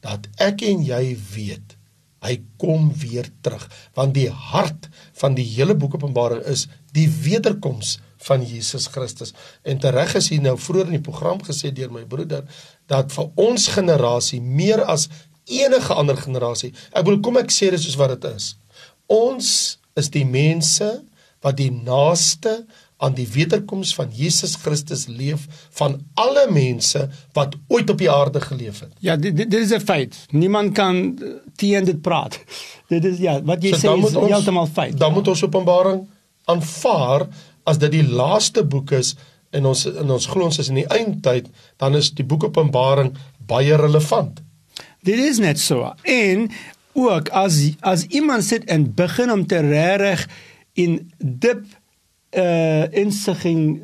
dat 0.00 0.28
ek 0.36 0.62
en 0.62 0.84
jy 0.84 1.16
weet 1.34 1.76
hy 2.24 2.42
kom 2.56 2.92
weer 2.92 3.28
terug 3.40 3.68
want 3.94 4.14
die 4.14 4.30
hart 4.30 4.88
van 5.12 5.34
die 5.34 5.48
hele 5.56 5.74
boek 5.74 5.94
Openbaring 5.94 6.42
is 6.42 6.68
die 6.92 7.08
wederkoms 7.08 7.98
van 8.24 8.42
Jesus 8.42 8.88
Christus. 8.92 9.34
En 9.62 9.78
tereg 9.78 10.14
is 10.20 10.30
hier 10.32 10.42
nou 10.44 10.56
vroeër 10.58 10.92
in 10.92 10.98
die 10.98 11.04
program 11.04 11.42
gesê 11.44 11.72
deur 11.74 11.92
my 11.92 12.04
broeder 12.08 12.44
dat 12.90 13.12
vir 13.12 13.30
ons 13.40 13.68
generasie 13.76 14.40
meer 14.40 14.84
as 14.84 15.08
enige 15.44 15.94
ander 15.94 16.16
generasie. 16.16 16.72
Ek 16.92 17.04
bedoel 17.04 17.20
kom 17.24 17.40
ek 17.40 17.52
sê 17.52 17.70
dit 17.74 17.80
soos 17.80 17.98
wat 18.00 18.16
dit 18.16 18.30
is. 18.32 18.54
Ons 19.12 19.50
is 19.98 20.08
die 20.12 20.24
mense 20.24 20.88
wat 21.44 21.58
die 21.60 21.70
naaste 21.72 22.64
aan 23.04 23.16
die 23.16 23.26
wederkoms 23.28 23.92
van 23.94 24.12
Jesus 24.14 24.54
Christus 24.62 25.06
leef 25.10 25.44
van 25.76 25.98
alle 26.14 26.46
mense 26.50 27.02
wat 27.36 27.56
ooit 27.68 27.90
op 27.90 27.98
die 28.00 28.10
aarde 28.10 28.40
geleef 28.40 28.80
het. 28.80 28.92
Ja, 29.04 29.16
dit 29.16 29.36
dit 29.36 29.54
is 29.54 29.74
'n 29.74 29.80
feit. 29.80 30.16
Niemand 30.30 30.72
kan 30.72 31.18
teen 31.56 31.84
dit 31.84 32.00
praat. 32.00 32.40
Dit 32.94 33.04
is 33.04 33.18
ja, 33.18 33.42
wat 33.42 33.62
jy 33.62 33.72
so, 33.72 33.76
sê 33.76 34.06
is 34.06 34.12
heeltemal 34.12 34.66
feit. 34.66 34.98
Dan 34.98 35.08
ja. 35.08 35.14
moet 35.14 35.28
ons 35.28 35.42
Openbaring 35.42 36.08
aanvaar 36.44 37.26
as 37.64 37.80
dit 37.82 37.92
die 37.92 38.06
laaste 38.06 38.64
boek 38.64 38.92
is 38.96 39.14
en 39.54 39.68
ons 39.70 39.84
in 39.86 40.10
ons 40.10 40.26
glo 40.26 40.48
ons 40.48 40.58
is 40.58 40.70
in 40.72 40.82
die 40.82 40.90
eindtyd, 40.90 41.46
dan 41.78 41.94
is 41.98 42.10
die 42.16 42.26
boek 42.26 42.48
Openbaring 42.48 43.12
baie 43.46 43.76
relevant. 43.78 44.40
Dit 45.04 45.20
is 45.20 45.38
net 45.38 45.60
so. 45.60 45.92
En 46.02 46.48
ook 46.94 47.30
as 47.34 47.60
as 47.80 48.06
iemand 48.14 48.44
sit 48.44 48.64
en 48.70 48.88
begin 48.94 49.30
om 49.30 49.46
te 49.46 49.60
reg 49.60 50.26
in 50.74 51.00
diep 51.18 51.64
uh 52.34 52.86
insigging 52.98 53.78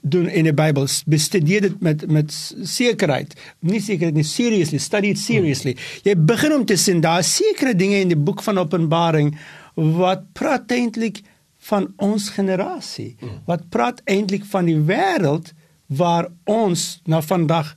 doen 0.00 0.28
in 0.28 0.46
die 0.48 0.54
Bybel 0.56 0.86
bestudeer 1.06 1.66
dit 1.66 1.80
met 1.84 2.06
met 2.08 2.32
sekerheid 2.64 3.34
nie 3.60 3.80
sekerheid 3.80 4.16
nie 4.16 4.24
seriously 4.24 4.80
study 4.80 5.10
it 5.12 5.20
seriously 5.20 5.74
jy 6.06 6.14
begin 6.16 6.54
om 6.56 6.64
te 6.64 6.78
sien 6.80 7.02
daar 7.04 7.24
sekere 7.24 7.74
dinge 7.76 8.00
in 8.00 8.14
die 8.14 8.20
boek 8.20 8.40
van 8.46 8.62
Openbaring 8.62 9.34
wat 9.74 10.24
praat 10.32 10.72
eintlik 10.72 11.20
van 11.68 11.92
ons 11.96 12.28
generasie 12.34 13.14
mm. 13.20 13.38
wat 13.48 13.68
praat 13.72 14.02
eintlik 14.04 14.44
van 14.52 14.68
die 14.68 14.80
wêreld 14.90 15.52
waar 15.86 16.28
ons 16.44 17.00
na 17.08 17.20
vandag 17.24 17.74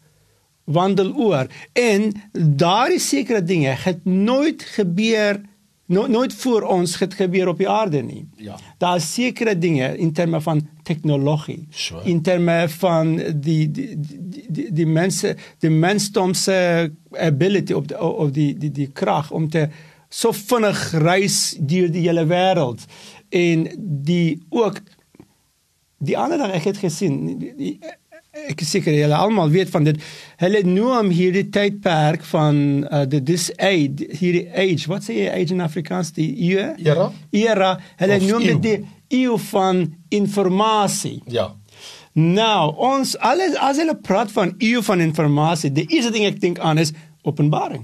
wandel 0.64 1.14
oor 1.16 1.48
en 1.80 2.10
daardie 2.34 3.00
sekere 3.00 3.44
dinge 3.44 3.76
het 3.86 4.04
nooit 4.06 4.64
gebeur 4.76 5.40
no, 5.88 6.08
nooit 6.08 6.34
voor 6.34 6.62
ons 6.62 6.98
het 7.00 7.14
gebeur 7.16 7.48
op 7.48 7.62
die 7.62 7.70
aarde 7.70 8.02
nie. 8.04 8.26
Ja. 8.36 8.58
Daar 8.78 9.00
is 9.00 9.08
sekere 9.14 9.58
dinge 9.58 9.98
in 9.98 10.12
terme 10.14 10.42
van 10.42 10.68
tegnologie. 10.84 11.68
Sure. 11.70 12.04
In 12.04 12.22
terme 12.22 12.66
van 12.70 13.16
die 13.18 13.72
die 13.72 13.94
die 13.96 14.46
die, 14.48 14.68
die 14.74 14.88
mense 14.88 15.36
die 15.64 15.72
mensdomse 15.72 16.58
ability 17.12 17.74
of 17.74 17.88
die 17.88 17.94
die 18.32 18.58
die 18.58 18.72
die 18.72 18.92
krag 18.92 19.32
om 19.32 19.50
te 19.50 19.70
so 20.10 20.32
vinnig 20.32 20.92
reis 21.04 21.56
deur 21.60 21.90
die 21.92 22.06
hele 22.08 22.24
wêreld 22.28 22.84
en 23.30 23.68
die 24.08 24.40
ook 24.50 24.82
die 25.98 26.18
ander 26.18 26.38
dag 26.38 26.54
ek 26.60 26.68
het 26.72 26.78
gesien 26.82 27.40
die, 27.40 27.54
die, 27.58 27.72
ek 28.48 28.62
is 28.62 28.70
seker 28.70 28.94
julle 28.94 29.18
almal 29.18 29.50
weet 29.50 29.72
van 29.74 29.88
dit 29.88 29.98
hulle 30.44 30.62
noem 30.68 31.10
hierdie 31.10 31.48
tydperk 31.50 32.26
van 32.30 32.60
uh, 32.86 33.02
the 33.10 33.22
this 33.26 33.50
age 33.58 34.06
hierdie 34.20 34.46
age 34.54 34.86
wat 34.92 35.08
sê 35.08 35.16
jy 35.24 35.32
age 35.34 35.56
in 35.56 35.64
Afrikaans 35.66 36.14
die 36.14 36.30
eeu 36.52 36.68
Era? 36.78 37.10
era 37.34 37.72
hulle 37.98 38.20
Of 38.22 38.28
noem 38.30 38.46
dit 38.52 38.62
die 38.68 38.78
eeu 39.24 39.38
van 39.50 39.88
informasie 40.14 41.22
Ja. 41.34 41.50
nou 42.14 42.74
ons 42.92 43.16
alles 43.18 43.58
as 43.58 43.82
hulle 43.82 43.98
praat 44.06 44.32
van 44.32 44.54
eeu 44.60 44.82
van 44.86 45.02
informasie 45.02 45.74
die 45.74 45.88
eerste 45.90 46.14
ding 46.14 46.26
ek 46.30 46.40
dink 46.42 46.60
aan 46.60 46.78
is 46.78 46.94
openbaring. 47.28 47.84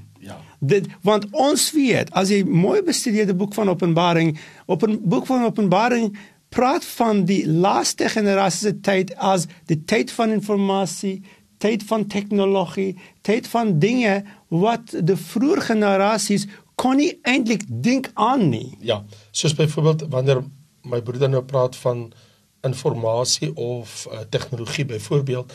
Dit 0.63 0.87
want 1.03 1.27
ons 1.31 1.63
weet 1.75 2.11
as 2.15 2.31
jy 2.31 2.43
mooi 2.47 2.79
bestudeer 2.85 3.27
die 3.27 3.35
boek 3.35 3.55
van 3.57 3.71
Openbaring, 3.73 4.37
op 4.65 4.83
'n 4.87 4.99
boek 5.03 5.25
van 5.27 5.43
Openbaring 5.43 6.13
praat 6.49 6.85
van 6.85 7.25
die 7.25 7.43
laaste 7.47 8.09
generasie 8.09 8.69
se 8.69 8.79
tyd 8.79 9.15
as 9.17 9.47
die 9.65 9.83
tyd 9.83 10.11
van 10.11 10.31
informasie, 10.31 11.23
tyd 11.57 11.83
van 11.83 12.07
tegnologie, 12.07 12.95
tyd 13.21 13.47
van 13.47 13.79
dinge 13.79 14.23
wat 14.47 14.93
die 14.99 15.15
vroeë 15.15 15.61
generasies 15.61 16.47
kon 16.75 16.97
nie 16.97 17.13
eintlik 17.21 17.63
dink 17.67 18.09
aan 18.13 18.49
nie. 18.49 18.77
Ja, 18.79 19.03
soos 19.31 19.55
byvoorbeeld 19.55 20.07
wanneer 20.09 20.43
my 20.83 21.01
broeder 21.01 21.29
nou 21.29 21.43
praat 21.43 21.75
van 21.75 22.11
informasie 22.63 23.55
of 23.55 24.07
uh, 24.11 24.19
tegnologie 24.29 24.85
byvoorbeeld 24.85 25.53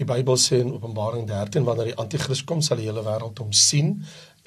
die 0.00 0.08
Bybel 0.08 0.38
sê 0.40 0.62
in 0.64 0.72
Openbaring 0.72 1.26
13 1.28 1.66
wanneer 1.66 1.92
die 1.92 2.00
anti-kris 2.00 2.40
kom 2.48 2.62
sal 2.64 2.80
die 2.80 2.88
hele 2.88 3.04
wêreld 3.04 3.40
hom 3.42 3.52
sien. 3.52 3.98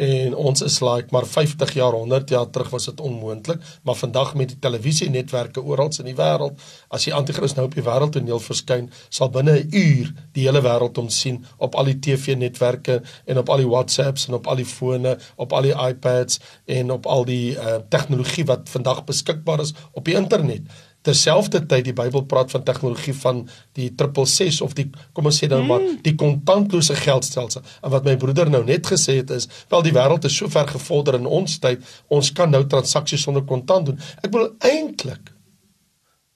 En 0.01 0.33
ons 0.33 0.63
is 0.65 0.79
like 0.81 1.13
maar 1.13 1.27
50 1.29 1.75
jaar 1.77 1.93
100 1.93 2.29
jaar 2.33 2.47
terug 2.49 2.71
was 2.73 2.87
dit 2.89 3.01
onmoontlik 3.01 3.61
maar 3.85 3.95
vandag 3.95 4.31
met 4.35 4.49
die 4.49 4.59
televisienetwerke 4.59 5.61
oral 5.61 5.91
in 5.99 6.07
die 6.09 6.15
wêreld 6.17 6.57
as 6.89 7.05
die 7.05 7.13
anti-kris 7.13 7.53
nou 7.53 7.67
op 7.67 7.75
die 7.77 7.83
wêreldtoneel 7.85 8.41
verskyn 8.41 8.87
sal 9.09 9.29
binne 9.29 9.53
'n 9.59 9.69
uur 9.69 10.09
die 10.33 10.47
hele 10.47 10.63
wêreld 10.65 10.97
hom 10.97 11.09
sien 11.09 11.45
op 11.57 11.75
al 11.75 11.91
die 11.91 11.99
TV-netwerke 11.99 13.03
en 13.25 13.37
op 13.37 13.49
al 13.49 13.61
die 13.61 13.69
WhatsApps 13.69 14.27
en 14.27 14.33
op 14.33 14.47
al 14.47 14.55
die 14.55 14.65
fone 14.65 15.17
op 15.35 15.53
al 15.53 15.61
die 15.61 15.77
iPads 15.77 16.39
en 16.65 16.91
op 16.91 17.05
al 17.05 17.25
die 17.25 17.53
uh, 17.53 17.75
tegnologie 17.89 18.45
wat 18.45 18.69
vandag 18.69 19.03
beskikbaar 19.05 19.61
is 19.61 19.75
op 19.91 20.05
die 20.05 20.15
internet 20.15 20.65
terselfdertyd 21.03 21.89
die 21.89 21.95
Bybel 21.95 22.23
praat 22.31 22.51
van 22.53 22.63
tegnologie 22.63 23.13
van 23.19 23.43
die 23.77 23.89
666 23.91 24.61
of 24.65 24.75
die 24.77 24.87
kom 25.13 25.27
ons 25.29 25.41
sê 25.41 25.49
dan 25.51 25.67
maar 25.67 25.83
die 26.05 26.15
kontantlose 26.19 26.95
geldstelsel. 26.95 27.63
En 27.83 27.93
wat 27.93 28.07
my 28.07 28.15
broeder 28.19 28.51
nou 28.51 28.63
net 28.67 28.87
gesê 28.87 29.19
het 29.19 29.33
is, 29.35 29.49
wel 29.71 29.83
die 29.85 29.93
wêreld 29.95 30.25
is 30.29 30.37
so 30.37 30.49
ver 30.51 30.67
gevorder 30.71 31.19
in 31.19 31.27
ons 31.27 31.59
tyd, 31.63 31.83
ons 32.07 32.31
kan 32.35 32.51
nou 32.51 32.63
transaksies 32.71 33.23
sonder 33.27 33.43
kontant 33.47 33.91
doen. 33.91 33.99
Ek 34.23 34.31
bedoel 34.31 34.53
eintlik 34.71 35.33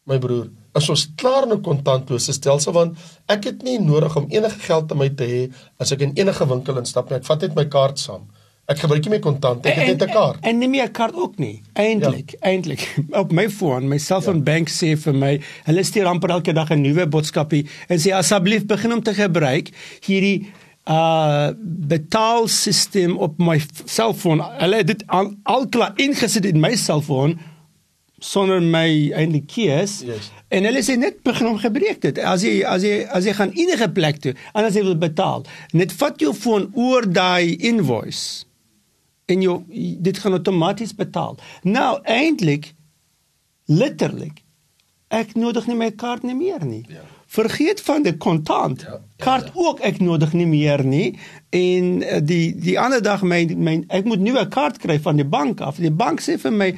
my 0.07 0.19
broer, 0.23 0.47
as 0.77 0.87
ons 0.91 1.07
klaar 1.19 1.43
in 1.47 1.53
'n 1.57 1.63
kontantlose 1.63 2.33
stelsel 2.33 2.73
want 2.73 2.97
ek 3.27 3.43
het 3.43 3.63
nie 3.63 3.79
nodig 3.79 4.15
om 4.15 4.27
enige 4.29 4.59
geld 4.67 4.91
in 4.91 4.97
my 4.97 5.09
te 5.09 5.25
hê 5.25 5.53
as 5.79 5.91
ek 5.91 6.01
in 6.01 6.13
enige 6.15 6.45
winkel 6.47 6.77
instap 6.77 7.09
nie. 7.09 7.17
Ek 7.17 7.25
vat 7.25 7.41
net 7.41 7.55
my 7.55 7.65
kaart 7.65 7.99
saam. 7.99 8.27
Ek 8.67 8.81
gebruik 8.83 9.05
nie 9.05 9.13
my 9.13 9.17
kontant, 9.23 9.63
ek 9.63 9.77
het 9.79 9.93
net 9.93 10.01
'n 10.03 10.11
kaart. 10.11 10.39
En, 10.41 10.49
en 10.49 10.57
neem 10.59 10.73
jy 10.75 10.83
'n 10.83 10.91
kaart 10.91 11.15
ook 11.15 11.37
nie. 11.39 11.61
Eintlik, 11.73 12.31
ja. 12.35 12.39
eintlik. 12.51 12.81
Op 13.21 13.31
my 13.31 13.49
foon, 13.49 13.87
my 13.87 13.97
selfoonbank 13.97 14.67
ja. 14.67 14.73
sê 14.75 14.89
vir 14.99 15.13
my, 15.15 15.39
hulle 15.69 15.83
stuur 15.83 16.09
amper 16.11 16.33
elke 16.35 16.51
dag 16.53 16.69
'n 16.75 16.81
nuwe 16.83 17.07
boodskapie 17.07 17.63
en 17.87 17.97
sê 17.97 18.11
asseblief 18.11 18.65
begin 18.67 18.93
om 18.93 19.01
te 19.01 19.13
gebruik 19.13 19.71
hierdie 20.03 20.51
uh 20.83 21.51
betaalstelsel 21.87 23.15
op 23.15 23.39
my 23.39 23.61
selfoon. 23.85 24.43
Hulle 24.59 24.75
het 24.75 24.87
dit 24.87 25.03
al, 25.07 25.31
al 25.43 25.67
klaar 25.67 25.93
ingesit 25.95 26.45
in 26.45 26.59
my 26.59 26.75
selfoon 26.75 27.39
sonder 28.19 28.61
my 28.61 29.11
eintlik 29.15 29.47
keus. 29.47 30.01
Yes. 30.03 30.31
En 30.51 30.67
hulle 30.67 30.83
sê 30.83 30.97
net 30.99 31.23
begin 31.23 31.47
om 31.47 31.57
gebruik 31.57 32.01
dit. 32.01 32.19
As 32.19 32.43
jy 32.43 32.65
as 32.67 32.83
jy 32.83 33.07
as 33.07 33.23
jy 33.23 33.31
gaan 33.31 33.55
enige 33.55 33.87
plek 33.95 34.19
toe 34.19 34.35
en 34.53 34.67
as 34.67 34.75
jy 34.75 34.83
wil 34.83 34.99
betaal, 34.99 35.47
net 35.71 35.95
vat 35.95 36.19
jou 36.19 36.33
foon 36.35 36.67
oor 36.75 37.07
daai 37.07 37.55
invoice 37.55 38.46
en 39.27 39.41
jy 39.43 39.55
dit 40.07 40.17
gaan 40.23 40.37
outomaties 40.39 40.95
betaal. 40.95 41.37
Nou 41.63 41.99
eintlik 42.03 42.73
letterlik 43.67 44.43
ek 45.07 45.37
nodig 45.39 45.67
nie 45.69 45.77
my 45.79 45.91
kaart 45.95 46.25
nie 46.27 46.35
meer 46.35 46.65
nie. 46.67 46.83
Ja. 46.91 47.05
Vergeet 47.27 47.81
van 47.83 48.03
die 48.03 48.13
kontant. 48.15 48.83
Ja, 48.83 48.97
ja, 48.97 49.23
Kaart 49.23 49.49
ook 49.55 49.79
ek 49.83 49.99
nodig 49.99 50.31
nie 50.35 50.47
meer 50.47 50.83
nie. 50.87 51.17
En 51.55 52.01
uh, 52.03 52.19
die 52.23 52.55
die 52.55 52.75
ander 52.79 53.01
dag 53.03 53.23
my 53.23 53.41
my 53.55 53.73
ek 53.95 54.07
moet 54.07 54.23
nuwe 54.23 54.45
kaart 54.51 54.79
kry 54.83 54.95
van 55.03 55.19
die 55.19 55.27
bank 55.27 55.63
af. 55.63 55.79
Die 55.83 55.91
bank 55.91 56.23
sê 56.23 56.37
vir 56.39 56.55
my 56.55 56.69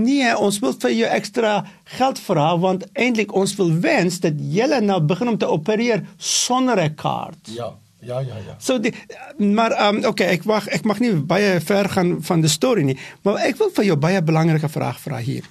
nee, 0.00 0.30
ons 0.36 0.60
wil 0.64 0.76
vir 0.84 0.94
jou 0.96 1.10
ekstra 1.16 1.52
geld 1.96 2.20
vra 2.24 2.54
want 2.60 2.86
eintlik 2.92 3.34
ons 3.36 3.56
wil 3.60 3.72
wens 3.84 4.20
dat 4.24 4.40
jy 4.40 4.68
nou 4.84 5.00
begin 5.04 5.34
om 5.34 5.40
te 5.40 5.48
opereer 5.48 6.04
sonder 6.16 6.80
'n 6.80 6.94
kaart. 6.94 7.52
Ja, 7.56 7.72
ja, 8.08 8.20
ja, 8.24 8.40
ja. 8.46 8.56
So 8.58 8.78
die 8.82 8.92
maar 9.36 9.74
ehm 9.76 10.00
um, 10.00 10.10
okay, 10.10 10.32
ek 10.38 10.46
mag 10.48 10.66
ek 10.72 10.86
mag 10.88 11.00
nie 11.04 11.12
baie 11.30 11.58
ver 11.60 11.88
gaan 11.92 12.16
van 12.24 12.42
die 12.44 12.50
storie 12.52 12.86
nie, 12.88 12.96
maar 13.26 13.40
ek 13.46 13.60
wil 13.60 13.70
vir 13.76 13.90
jou 13.90 13.96
baie 14.00 14.22
belangrike 14.24 14.70
vraag 14.72 15.00
vra 15.02 15.20
hier. 15.22 15.46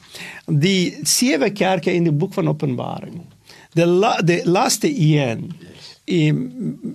Die 0.48 0.98
sewe 1.08 1.52
kerke 1.54 1.94
in 1.94 2.10
die 2.10 2.16
boek 2.16 2.36
van 2.38 2.50
Openbaring. 2.52 3.22
Die 3.78 3.86
la, 3.86 4.18
die 4.26 4.42
laaste 4.46 4.90
een. 4.90 5.52
Die 6.08 6.32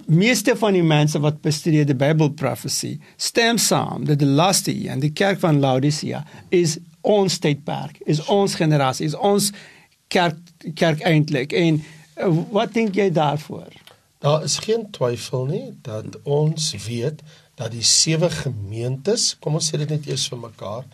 meeste 0.09 0.55
van 0.57 0.73
die 0.73 0.85
mense 0.85 1.21
wat 1.21 1.43
bestudeer 1.45 1.85
die 1.85 1.99
Bible 1.99 2.31
prophecy 2.33 2.95
stem 3.21 3.59
saam 3.61 4.07
dat 4.09 4.23
die 4.23 4.31
laaste 4.41 4.73
een, 4.73 5.03
die 5.05 5.13
kerk 5.13 5.43
van 5.43 5.61
Laodicea 5.61 6.23
is 6.49 6.79
ons 7.03 7.37
tydperk, 7.43 7.99
is 8.09 8.23
ons 8.33 8.57
generasie, 8.57 9.11
is 9.11 9.19
ons 9.19 9.51
kerk 10.09 10.39
kerk 10.79 11.05
eintlik. 11.09 11.53
En 11.53 11.81
uh, 11.83 12.33
wat 12.55 12.73
dink 12.73 12.97
jy 12.97 13.11
daarvoor? 13.13 13.82
Daar 14.23 14.45
is 14.47 14.61
geen 14.63 14.91
twyfel 14.95 15.49
nie 15.51 15.65
dat 15.83 16.21
ons 16.23 16.69
weet 16.87 17.23
dat 17.59 17.73
die 17.75 17.83
sewe 17.83 18.31
gemeentes, 18.31 19.33
kom 19.43 19.59
ons 19.59 19.71
sê 19.73 19.81
dit 19.83 19.91
net 19.91 20.07
eers 20.07 20.29
vir 20.31 20.39
mekaar, 20.45 20.87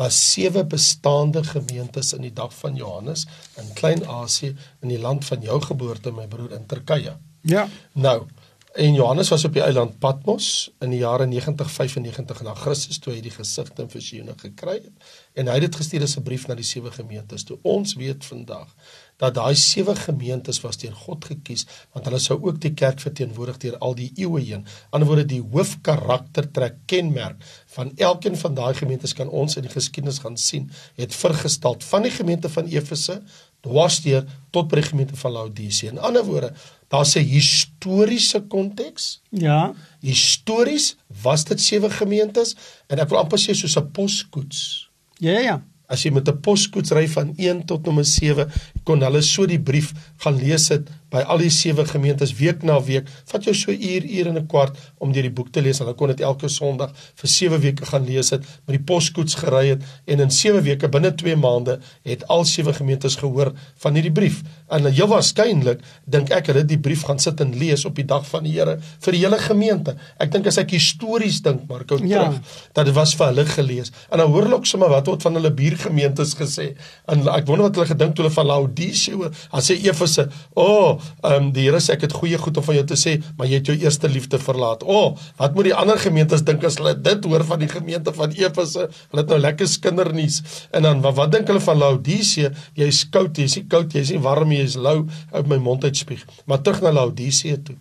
was 0.00 0.18
sewe 0.32 0.64
bestaande 0.66 1.44
gemeentes 1.46 2.10
in 2.16 2.26
die 2.26 2.32
dag 2.34 2.50
van 2.58 2.74
Johannes 2.76 3.26
in 3.60 3.70
Klein-Asië 3.78 4.50
in 4.82 4.90
die 4.90 4.98
land 4.98 5.24
van 5.28 5.44
jou 5.46 5.60
geboorte 5.62 6.10
my 6.16 6.26
broer 6.26 6.56
in 6.58 6.66
Turkye. 6.66 7.14
Ja. 7.46 7.68
Nou, 7.92 8.24
en 8.72 8.94
Johannes 8.94 9.28
was 9.28 9.44
op 9.44 9.52
die 9.52 9.62
eiland 9.62 9.98
Patmos 10.00 10.46
in 10.80 10.92
die 10.94 11.02
jare 11.02 11.26
90-95 11.28 12.40
na 12.44 12.54
Christus 12.56 13.00
toe 13.02 13.12
hy 13.12 13.20
die 13.20 13.32
gesigte 13.34 13.84
en 13.84 13.90
visioene 13.92 14.32
gekry 14.40 14.78
het 14.78 15.10
en 15.36 15.50
hy 15.50 15.58
het 15.58 15.66
dit 15.66 15.76
gestuur 15.80 16.06
as 16.06 16.16
'n 16.16 16.24
brief 16.24 16.46
na 16.48 16.54
die 16.54 16.64
sewe 16.64 16.90
gemeentes. 16.90 17.44
Toe 17.44 17.58
ons 17.62 17.94
weet 17.94 18.24
vandag 18.24 18.68
dat 19.16 19.34
daai 19.34 19.54
sewe 19.54 19.94
gemeentes 19.96 20.60
was 20.60 20.76
deur 20.76 20.94
God 21.04 21.24
gekies 21.24 21.66
want 21.92 22.04
hulle 22.08 22.18
sou 22.18 22.38
ook 22.40 22.60
die 22.60 22.72
kerk 22.74 23.00
verteenwoordig 23.00 23.58
deur 23.58 23.78
al 23.78 23.94
die 23.94 24.10
eeue 24.16 24.40
heen. 24.40 24.66
Anderswoorde 24.90 25.26
die 25.26 25.42
hoofkaraktertrek 25.52 26.74
kenmerk 26.86 27.36
van 27.66 27.92
elkeen 27.96 28.36
van 28.36 28.54
daai 28.54 28.74
gemeentes 28.74 29.12
kan 29.12 29.28
ons 29.28 29.56
in 29.56 29.62
die 29.62 29.72
geskiedenis 29.72 30.18
gaan 30.18 30.36
sien 30.36 30.70
het 30.96 31.14
vergestel 31.14 31.76
van 31.78 32.02
die 32.02 32.10
gemeente 32.10 32.48
van 32.48 32.66
Efese 32.66 33.22
dwarsdeur 33.62 34.26
tot 34.50 34.68
by 34.70 34.80
die 34.80 34.88
gemeente 34.90 35.16
van 35.16 35.34
Laodicea. 35.36 35.90
In 35.90 36.02
ander 36.02 36.24
woorde, 36.26 36.52
daar's 36.92 37.16
'n 37.16 37.24
historiese 37.24 38.40
konteks. 38.48 39.20
Ja. 39.30 39.74
Histories 40.00 40.96
was 41.22 41.44
dit 41.44 41.60
sewe 41.60 41.90
gemeentes 41.90 42.56
en 42.86 42.98
ek 42.98 43.08
wil 43.08 43.18
amper 43.18 43.38
sê 43.38 43.54
soos 43.54 43.76
'n 43.76 43.90
poskoets. 43.90 44.88
Ja, 45.18 45.38
ja. 45.38 45.62
As 45.86 46.02
jy 46.02 46.10
met 46.10 46.28
'n 46.28 46.40
poskoets 46.40 46.90
ry 46.90 47.08
van 47.08 47.34
1 47.36 47.64
tot 47.64 47.84
nommer 47.84 48.04
7, 48.04 48.50
kon 48.84 49.02
hulle 49.02 49.22
so 49.22 49.46
die 49.46 49.60
brief 49.60 49.92
gaan 50.22 50.38
lees 50.38 50.68
het 50.72 50.88
by 51.12 51.20
al 51.28 51.42
die 51.42 51.50
sewe 51.52 51.84
gemeentes 51.84 52.30
week 52.38 52.62
na 52.64 52.78
week. 52.80 53.08
Vat 53.28 53.44
jou 53.44 53.52
so 53.56 53.72
uur, 53.74 54.04
uur 54.04 54.28
en 54.30 54.38
'n 54.38 54.46
kwart 54.48 54.76
om 54.98 55.12
deur 55.12 55.22
die 55.22 55.30
boek 55.30 55.50
te 55.52 55.60
lees. 55.60 55.78
Hulle 55.78 55.94
kon 55.94 56.08
dit 56.08 56.20
elke 56.20 56.48
Sondag 56.48 56.90
vir 57.20 57.28
7 57.28 57.60
weke 57.60 57.84
gaan 57.86 58.06
lees 58.06 58.30
het, 58.30 58.40
met 58.66 58.76
die 58.78 58.84
poskoets 58.84 59.34
gery 59.34 59.68
het 59.68 59.82
en 60.06 60.20
in 60.20 60.30
7 60.30 60.62
weke 60.62 60.88
binne 60.88 61.12
2 61.14 61.36
maande 61.36 61.80
het 62.04 62.26
al 62.28 62.44
sewe 62.44 62.72
gemeentes 62.72 63.16
gehoor 63.16 63.52
van 63.76 63.94
hierdie 63.94 64.12
brief. 64.12 64.42
En 64.70 64.86
heel 64.86 65.06
waarskynlik 65.08 65.80
dink 66.06 66.30
ek 66.30 66.46
hulle 66.46 66.58
het 66.58 66.68
die 66.68 66.78
brief 66.78 67.02
gaan 67.04 67.18
sit 67.18 67.40
en 67.40 67.52
lees 67.58 67.84
op 67.84 67.94
die 67.94 68.04
dag 68.06 68.24
van 68.26 68.44
die 68.44 68.52
Here 68.52 68.78
vir 69.00 69.12
die 69.12 69.20
hele 69.20 69.38
gemeente. 69.38 69.96
Ek 70.18 70.32
dink 70.32 70.46
as 70.46 70.58
ek 70.58 70.70
histories 70.70 71.42
dink, 71.42 71.68
Marco, 71.68 71.96
Ja. 71.96 72.24
terug, 72.24 72.40
dat 72.72 72.84
dit 72.86 72.94
was 72.94 73.14
vir 73.14 73.26
hulle 73.26 73.44
gelees. 73.44 73.92
En 74.10 74.18
dan 74.18 74.30
hoor 74.30 74.42
hulle 74.42 74.54
ook 74.54 74.66
sommer 74.66 74.88
wat 74.88 75.06
word 75.06 75.22
van 75.22 75.34
hulle 75.34 75.50
buurgemeentes 75.50 76.34
gesê. 76.34 76.74
En 77.08 77.28
ek 77.28 77.46
wonder 77.46 77.66
wat 77.66 77.74
hulle 77.74 77.86
gedink 77.86 78.14
toe 78.14 78.24
hulle 78.24 78.34
van 78.34 78.46
Laodicea 78.46 79.14
hoor. 79.14 79.30
Dan 79.50 79.60
sê 79.60 79.76
Efese, 80.12 80.28
"O, 80.54 80.62
oh, 80.62 81.00
um, 81.22 81.52
die 81.52 81.64
Here 81.64 81.80
sê 81.80 81.92
ek 81.94 82.02
het 82.02 82.12
goeie 82.12 82.38
goed 82.38 82.56
om 82.56 82.62
van 82.62 82.74
jou 82.74 82.84
te 82.86 82.94
sê, 82.94 83.22
maar 83.36 83.46
jy 83.46 83.54
het 83.54 83.66
jou 83.66 83.76
eerste 83.76 84.08
liefde 84.08 84.38
verlaat." 84.38 84.82
O, 84.82 84.86
oh, 84.86 85.16
wat 85.36 85.54
moet 85.54 85.64
die 85.64 85.74
ander 85.74 85.98
gemeentes 85.98 86.42
dink 86.42 86.64
as 86.64 86.76
hulle 86.76 86.94
dit 86.94 87.24
hoor 87.24 87.44
van 87.44 87.58
die 87.58 87.68
gemeente 87.68 88.12
van 88.12 88.30
Efese? 88.30 88.88
Hulle 89.10 89.22
het 89.22 89.28
nou 89.28 89.38
lekker 89.38 89.66
kindernuus. 89.80 90.42
En 90.72 90.82
dan 90.82 91.00
wat, 91.00 91.14
wat 91.14 91.32
dink 91.32 91.46
hulle 91.46 91.60
van 91.60 91.78
Laodicea? 91.78 92.50
Jy's 92.74 93.08
koud, 93.10 93.36
jy's 93.36 93.56
nie 93.56 93.66
koud, 93.66 93.92
jy's 93.92 94.10
nie 94.10 94.20
warm, 94.20 94.52
jy's 94.52 94.76
lou 94.76 95.08
uit 95.32 95.46
my 95.46 95.56
mond 95.56 95.84
uitspieg. 95.84 96.26
Maar 96.46 96.62
terug 96.62 96.82
na 96.82 96.92
Laodicea 96.92 97.56
toe. 97.64 97.76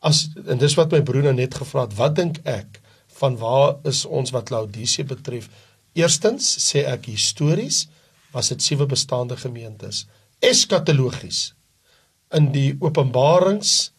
As 0.00 0.28
en 0.46 0.58
dis 0.58 0.74
wat 0.74 0.92
my 0.92 1.02
broer 1.02 1.22
nou 1.22 1.34
net 1.34 1.54
gevra 1.54 1.86
het, 1.86 1.96
wat 1.96 2.14
dink 2.16 2.40
ek 2.44 2.80
van 3.18 3.36
waar 3.36 3.76
is 3.84 4.04
ons 4.04 4.30
wat 4.30 4.50
Laodicea 4.50 5.04
betref? 5.04 5.48
Eerstens 5.94 6.46
sê 6.62 6.84
ek 6.86 7.06
histories 7.10 7.88
was 8.32 8.48
dit 8.52 8.62
sewe 8.62 8.86
bestaande 8.86 9.36
gemeentes. 9.36 10.06
Eskatologies 10.38 11.52
in 12.36 12.52
die 12.54 12.76
Openbarings 12.78 13.90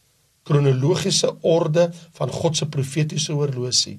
kronologiese 0.48 1.34
orde 1.44 1.90
van 2.16 2.32
God 2.32 2.56
se 2.58 2.68
profetiese 2.72 3.36
horlosie 3.36 3.98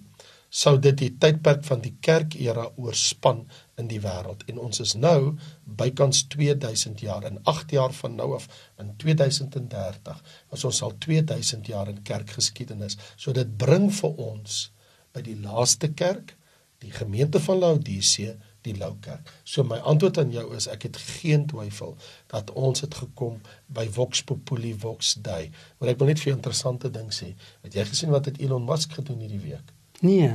sou 0.50 0.78
dit 0.82 0.96
die 0.98 1.10
tydperk 1.22 1.62
van 1.68 1.82
die 1.84 1.92
kerkera 2.02 2.64
oorspan 2.74 3.44
in 3.78 3.86
die 3.90 4.00
wêreld. 4.02 4.42
En 4.50 4.58
ons 4.58 4.80
is 4.82 4.96
nou 4.98 5.36
bykans 5.64 6.24
2000 6.32 7.04
jaar 7.04 7.28
in 7.28 7.38
8 7.44 7.76
jaar 7.76 7.94
van 7.94 8.16
nou 8.18 8.32
af 8.34 8.48
in 8.82 8.90
2030 8.98 10.18
as 10.50 10.64
ons 10.66 10.82
al 10.82 10.96
2000 10.98 11.70
jaar 11.70 11.92
in 11.92 12.02
kerkgeskiedenis. 12.02 12.98
So 13.16 13.36
dit 13.36 13.56
bring 13.56 13.90
vir 13.94 14.16
ons 14.16 14.70
by 15.14 15.22
die 15.28 15.38
laaste 15.38 15.92
kerk 15.94 16.34
die 16.80 16.92
gemeente 16.96 17.38
van 17.44 17.60
Laodicea 17.60 18.34
die 18.66 18.76
lou 18.76 18.92
kerk. 19.00 19.32
So 19.44 19.64
my 19.64 19.80
antwoord 19.92 20.18
aan 20.18 20.32
jou 20.34 20.46
is 20.56 20.68
ek 20.68 20.82
het 20.88 21.00
geen 21.20 21.46
twyfel 21.50 21.96
dat 22.32 22.52
ons 22.52 22.84
het 22.84 22.94
gekom 22.94 23.40
by 23.66 23.86
Vox 23.90 24.22
Populi 24.22 24.74
Vox 24.78 25.14
Dei. 25.22 25.50
Maar 25.78 25.94
ek 25.94 25.98
wil 25.98 26.12
net 26.12 26.20
vir 26.20 26.32
'n 26.32 26.36
interessante 26.36 26.90
ding 26.90 27.12
sê. 27.12 27.34
Het 27.62 27.74
jy 27.74 27.84
gesien 27.84 28.10
wat 28.10 28.24
het 28.24 28.40
Elon 28.40 28.64
Musk 28.64 28.92
gedoen 28.92 29.18
hierdie 29.18 29.44
week? 29.50 29.72
Nee. 30.00 30.32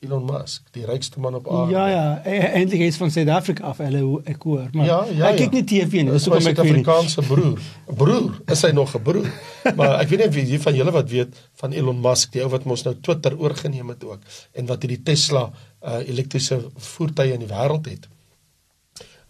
Elon 0.00 0.24
Musk, 0.24 0.62
die 0.72 0.86
rykste 0.88 1.20
man 1.20 1.34
op 1.36 1.48
aarde. 1.52 1.72
Ja 1.74 1.88
ja, 1.88 2.04
e- 2.24 2.52
eintlik 2.56 2.80
is 2.80 2.96
van 2.96 3.10
Suid-Afrika 3.12 3.66
af, 3.68 3.82
hulle 3.84 4.22
ek 4.24 4.46
hoor, 4.48 4.70
maar 4.72 4.86
ja, 4.86 5.00
ja, 5.12 5.26
ek 5.28 5.36
kyk 5.42 5.52
ja. 5.52 5.58
nie 5.58 5.64
TV 5.68 6.04
nie, 6.06 6.14
dis 6.14 6.24
hoekom 6.24 6.48
ek 6.48 6.62
nie. 6.62 6.70
Afrikaanse 6.70 7.24
broer. 7.28 7.66
Broer, 7.98 8.38
is 8.54 8.62
hy 8.64 8.70
nog 8.72 8.94
'n 8.96 9.02
broer? 9.04 9.28
Maar 9.76 9.98
ek 10.00 10.08
weet 10.08 10.22
nie 10.24 10.46
wie 10.48 10.60
van 10.62 10.78
julle 10.78 10.94
wat 10.96 11.10
weet 11.10 11.36
van 11.60 11.76
Elon 11.76 12.00
Musk, 12.00 12.32
die 12.32 12.40
ou 12.40 12.48
wat 12.48 12.64
mos 12.64 12.86
nou 12.86 12.94
Twitter 12.96 13.36
oorgeneem 13.36 13.92
het 13.92 14.04
ook 14.08 14.24
en 14.56 14.70
wat 14.72 14.86
hierdie 14.86 15.02
Tesla 15.04 15.50
uh, 15.82 16.00
elektriese 16.08 16.60
voertuie 16.76 17.34
in 17.34 17.44
die 17.44 17.50
wêreld 17.50 17.88
het. 17.90 18.08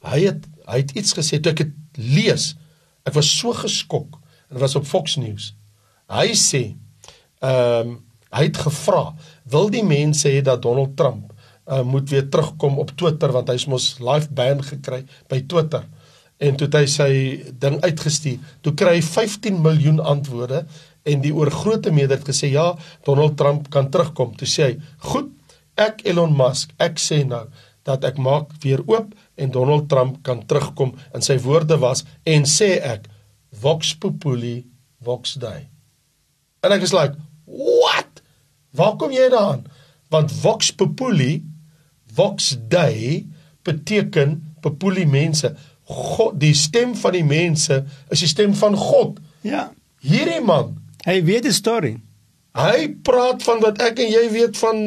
Hy 0.06 0.24
het 0.26 0.46
hy 0.70 0.82
het 0.84 0.92
iets 0.94 1.16
gesê 1.16 1.40
toe 1.42 1.50
ek 1.50 1.64
dit 1.64 2.04
lees. 2.14 2.52
Ek 3.08 3.16
was 3.16 3.30
so 3.30 3.54
geskok 3.56 4.20
en 4.20 4.54
dit 4.54 4.62
was 4.62 4.76
op 4.78 4.86
Fox 4.86 5.16
News. 5.20 5.52
Hy 6.10 6.30
sê 6.38 6.62
ehm 7.40 7.96
um, 7.96 7.98
hy 8.30 8.44
het 8.46 8.60
gevra, 8.62 9.08
wil 9.50 9.72
die 9.74 9.82
mense 9.82 10.30
hê 10.30 10.38
dat 10.46 10.60
Donald 10.62 10.92
Trump 10.94 11.32
uh, 11.66 11.80
moet 11.82 12.06
weer 12.12 12.28
terugkom 12.30 12.76
op 12.78 12.92
Twitter 12.94 13.32
want 13.34 13.48
hy's 13.50 13.64
mos 13.66 13.96
live 13.98 14.30
ban 14.30 14.62
gekry 14.62 15.00
by 15.26 15.40
Twitter. 15.50 15.82
En 16.38 16.54
toe 16.56 16.68
hy 16.72 16.84
sy 16.86 17.10
ding 17.58 17.80
uitgestuur. 17.82 18.38
Toe 18.62 18.72
kry 18.78 19.00
hy 19.00 19.02
15 19.02 19.58
miljoen 19.64 19.98
antwoorde 19.98 20.62
en 21.10 21.24
die 21.24 21.34
oorgrootste 21.34 21.90
meerderheid 21.90 22.30
gesê 22.30 22.52
ja, 22.54 22.70
Donald 23.04 23.34
Trump 23.40 23.66
kan 23.74 23.90
terugkom. 23.90 24.36
Toe 24.38 24.48
sê 24.48 24.68
hy, 24.68 24.78
"Goed, 25.10 25.34
ek 25.80 26.04
Elon 26.08 26.34
Musk, 26.36 26.74
ek 26.78 27.00
sê 27.00 27.22
nou 27.26 27.46
dat 27.88 28.04
ek 28.04 28.18
maak 28.20 28.52
weer 28.62 28.82
oop 28.84 29.14
en 29.40 29.52
Donald 29.54 29.88
Trump 29.88 30.20
kan 30.26 30.44
terugkom." 30.46 30.94
En 31.14 31.24
sy 31.24 31.38
woorde 31.40 31.78
was 31.80 32.04
en 32.24 32.44
sê 32.44 32.76
ek, 32.82 33.08
"Vox 33.50 33.94
populi, 33.94 34.66
vox 35.00 35.34
dei." 35.34 35.68
En 36.62 36.72
ek 36.72 36.82
is 36.82 36.92
like, 36.92 37.16
"What? 37.46 38.22
Waar 38.70 38.96
kom 38.96 39.10
jy 39.10 39.28
daaraan?" 39.28 39.66
Want 40.10 40.32
vox 40.32 40.70
populi, 40.72 41.44
vox 42.14 42.56
dei 42.68 43.26
beteken 43.62 44.54
populi 44.60 45.06
mense. 45.06 45.56
God, 45.84 46.40
die 46.40 46.54
stem 46.54 46.94
van 46.94 47.12
die 47.12 47.24
mense 47.24 47.84
is 48.10 48.20
die 48.20 48.28
stem 48.28 48.54
van 48.54 48.76
God. 48.76 49.18
Ja. 49.42 49.72
Hierdie 50.00 50.40
man, 50.40 50.80
Hy 51.06 51.20
weet 51.24 51.46
die 51.48 51.56
storie. 51.56 51.96
Hy 52.58 52.88
praat 53.06 53.42
van 53.46 53.60
wat 53.62 53.82
ek 53.82 54.00
en 54.02 54.10
jy 54.10 54.22
weet 54.32 54.56
van 54.58 54.78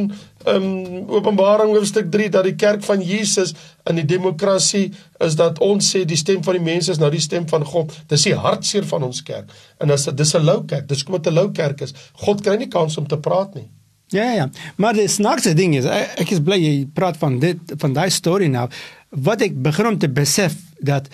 um 0.52 0.66
Openbaring 1.14 1.72
hoofstuk 1.72 2.10
3 2.12 2.30
dat 2.34 2.44
die 2.44 2.56
kerk 2.60 2.84
van 2.84 3.02
Jesus 3.02 3.54
in 3.88 3.96
die 4.02 4.08
demokrasie 4.08 4.90
is 5.24 5.38
dat 5.40 5.62
ons 5.64 5.88
sê 5.94 6.04
die 6.08 6.20
stem 6.20 6.44
van 6.44 6.58
die 6.58 6.66
mense 6.66 6.92
is 6.92 7.00
nou 7.00 7.10
die 7.14 7.24
stem 7.24 7.48
van 7.48 7.64
God. 7.68 7.94
Dis 8.12 8.26
die 8.28 8.36
hartseer 8.36 8.84
van 8.88 9.08
ons 9.08 9.22
kerk. 9.24 9.52
En 9.80 9.94
as 9.96 10.04
dit 10.10 10.18
dis 10.18 10.36
'n 10.36 10.44
lou 10.44 10.66
kerk, 10.66 10.88
dis 10.88 11.04
kom 11.04 11.16
dit 11.16 11.32
'n 11.32 11.36
lou 11.36 11.52
kerk 11.52 11.82
is. 11.82 11.94
God 12.26 12.42
kry 12.42 12.58
nie 12.58 12.68
kans 12.68 12.98
om 12.98 13.08
te 13.08 13.18
praat 13.18 13.56
nie. 13.56 13.70
Ja 14.08 14.32
ja, 14.34 14.50
maar 14.76 14.94
die 14.94 15.08
snaakse 15.08 15.54
ding 15.54 15.76
is 15.76 15.86
ek 15.86 16.32
is 16.32 16.40
bly 16.40 16.58
jy 16.58 16.88
praat 16.94 17.18
van 17.18 17.40
dit 17.40 17.58
van 17.78 17.94
daai 17.94 18.10
storie 18.10 18.50
nou. 18.50 18.68
Wat 19.10 19.42
ek 19.42 19.62
begin 19.62 19.88
om 19.88 19.98
te 19.98 20.10
besef 20.10 20.56
dat 20.80 21.08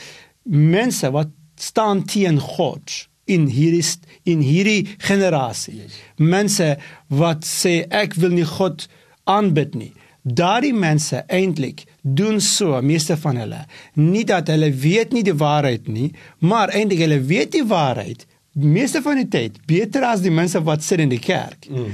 mense 0.43 1.11
wat 1.11 1.27
staan 1.55 2.03
teen 2.05 2.39
God 2.39 3.08
in 3.29 3.47
hierdie 3.51 3.85
in 4.29 4.41
hierdie 4.45 4.95
generasie. 5.05 5.85
Mense 6.17 6.75
wat 7.07 7.45
sê 7.47 7.83
ek 7.89 8.17
wil 8.19 8.35
nie 8.35 8.47
God 8.47 8.87
aanbid 9.29 9.77
nie. 9.77 9.93
Daardie 10.23 10.75
mense 10.75 11.23
eintlik 11.31 11.85
doen 12.01 12.41
so 12.43 12.81
meeste 12.81 13.15
van 13.17 13.39
hulle. 13.39 13.61
Nie 13.95 14.25
dat 14.27 14.49
hulle 14.51 14.71
weet 14.73 15.13
nie 15.15 15.23
die 15.25 15.37
waarheid 15.37 15.87
nie, 15.87 16.11
maar 16.39 16.73
eintlik 16.75 17.05
hulle 17.05 17.21
weet 17.29 17.53
die 17.55 17.65
waarheid 17.67 18.25
meeste 18.59 19.01
van 19.05 19.21
die 19.21 19.29
tyd 19.31 19.59
beter 19.69 20.03
as 20.09 20.23
die 20.25 20.33
mense 20.33 20.59
wat 20.65 20.83
sit 20.83 20.99
in 20.99 21.11
die 21.13 21.21
kerk. 21.23 21.69
Mm. 21.69 21.93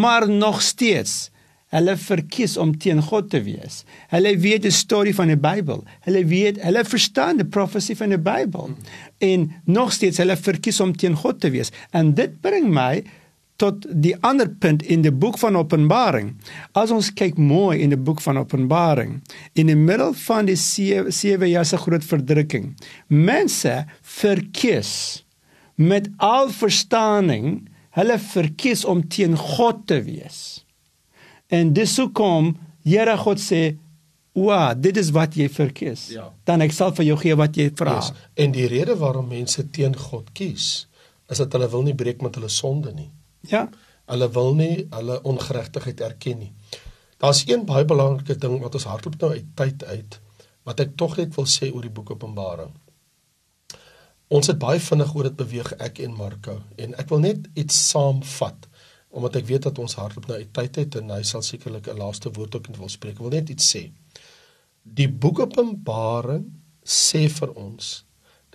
Maar 0.00 0.28
nog 0.30 0.62
steeds 0.62 1.30
hulle 1.74 1.96
verkies 1.98 2.54
om 2.60 2.72
teen 2.78 3.02
God 3.02 3.30
te 3.32 3.40
wees. 3.42 3.82
Hulle 4.12 4.36
weet 4.38 4.66
die 4.66 4.74
storie 4.74 5.14
van 5.16 5.32
die 5.32 5.40
Bybel. 5.40 5.82
Hulle 6.06 6.22
weet, 6.30 6.60
hulle 6.62 6.84
verstaan 6.86 7.40
die 7.40 7.48
profesie 7.48 7.96
van 7.98 8.14
die 8.14 8.22
Bybel. 8.22 8.74
En 9.18 9.50
nog 9.64 9.92
steeds 9.96 10.22
hulle 10.22 10.38
verkies 10.38 10.80
om 10.80 10.94
teen 10.96 11.18
God 11.18 11.40
te 11.42 11.50
wees. 11.54 11.72
En 11.90 12.14
dit 12.14 12.38
bring 12.44 12.70
my 12.72 13.02
tot 13.60 13.86
die 13.88 14.12
ander 14.26 14.48
punt 14.60 14.84
in 14.84 15.02
die 15.04 15.12
boek 15.12 15.38
van 15.40 15.56
Openbaring. 15.56 16.34
As 16.76 16.92
ons 16.94 17.08
kyk 17.16 17.38
mooi 17.40 17.80
in 17.80 17.94
die 17.94 18.00
boek 18.00 18.20
van 18.24 18.38
Openbaring, 18.40 19.18
in 19.56 19.72
die 19.72 19.78
middel 19.78 20.12
van 20.26 20.48
die 20.48 20.58
sewe, 20.60 21.12
sewe 21.14 21.48
jaar 21.48 21.64
se 21.68 21.80
groot 21.80 22.04
verdrukking, 22.04 22.74
mense 23.08 23.78
verkies 24.20 24.92
met 25.76 26.10
al 26.20 26.52
verstaaning, 26.52 27.64
hulle 27.96 28.20
verkies 28.20 28.84
om 28.84 29.02
teen 29.08 29.36
God 29.40 29.86
te 29.88 30.02
wees. 30.04 30.65
En 31.52 31.72
dis 31.72 31.96
hoekom 31.98 32.54
Here 32.86 33.16
God 33.18 33.40
sê, 33.42 33.76
"Wa, 34.32 34.74
dit 34.74 34.96
is 34.96 35.10
wat 35.10 35.34
jy 35.34 35.48
verkies." 35.48 36.08
Ja. 36.08 36.32
Dan 36.44 36.60
ek 36.60 36.72
sal 36.72 36.94
vir 36.94 37.04
jou 37.04 37.16
gee 37.16 37.34
wat 37.34 37.56
jy 37.56 37.70
vra. 37.74 37.94
Yes. 37.94 38.12
En 38.34 38.52
die 38.52 38.66
rede 38.66 38.96
waarom 38.96 39.28
mense 39.28 39.70
teen 39.70 39.96
God 39.96 40.32
kies, 40.32 40.86
is 41.28 41.38
dat 41.38 41.52
hulle 41.52 41.68
wil 41.68 41.82
nie 41.82 41.94
breek 41.94 42.22
met 42.22 42.34
hulle 42.34 42.48
sonde 42.48 42.92
nie. 42.92 43.10
Ja. 43.40 43.68
Hulle 44.06 44.30
wil 44.30 44.54
nie 44.54 44.86
hulle 44.90 45.22
ongeregtigheid 45.22 46.00
erken 46.00 46.38
nie. 46.38 46.52
Daar's 47.18 47.44
een 47.46 47.64
baie 47.64 47.84
belangrike 47.84 48.36
ding 48.36 48.60
wat 48.60 48.74
ons 48.74 48.84
hardloop 48.84 49.20
nou 49.20 49.30
uit 49.32 49.46
tyd 49.54 49.84
uit 49.84 50.20
wat 50.66 50.80
ek 50.80 50.96
tog 50.98 51.16
net 51.16 51.34
wil 51.38 51.46
sê 51.46 51.70
oor 51.72 51.82
die 51.82 51.92
boek 51.94 52.10
Openbaring. 52.10 52.72
Ons 54.28 54.50
het 54.50 54.58
baie 54.58 54.80
vinnig 54.82 55.12
oor 55.14 55.28
dit 55.28 55.36
beweeg 55.38 55.72
ek 55.78 56.00
en 56.02 56.16
Marco 56.18 56.58
en 56.76 56.96
ek 56.98 57.12
wil 57.12 57.22
net 57.22 57.46
iets 57.54 57.76
saamvat 57.92 58.66
omdat 59.16 59.38
ek 59.40 59.46
weet 59.48 59.68
dat 59.68 59.78
ons 59.80 59.96
hardloop 59.96 60.28
nou 60.28 60.38
uit 60.38 60.52
tyd 60.52 60.78
uit 60.82 60.98
en 61.00 61.14
hy 61.16 61.22
sal 61.24 61.44
sekerlik 61.44 61.88
'n 61.88 61.98
laaste 61.98 62.32
woord 62.36 62.58
ook 62.58 62.68
wil 62.76 62.92
spreek. 62.92 63.16
Ek 63.16 63.24
wil 63.24 63.32
net 63.32 63.50
iets 63.50 63.70
sê. 63.76 63.90
Die 64.84 65.08
boek 65.08 65.40
Openbaring 65.40 66.44
sê 66.84 67.28
vir 67.28 67.54
ons 67.56 68.06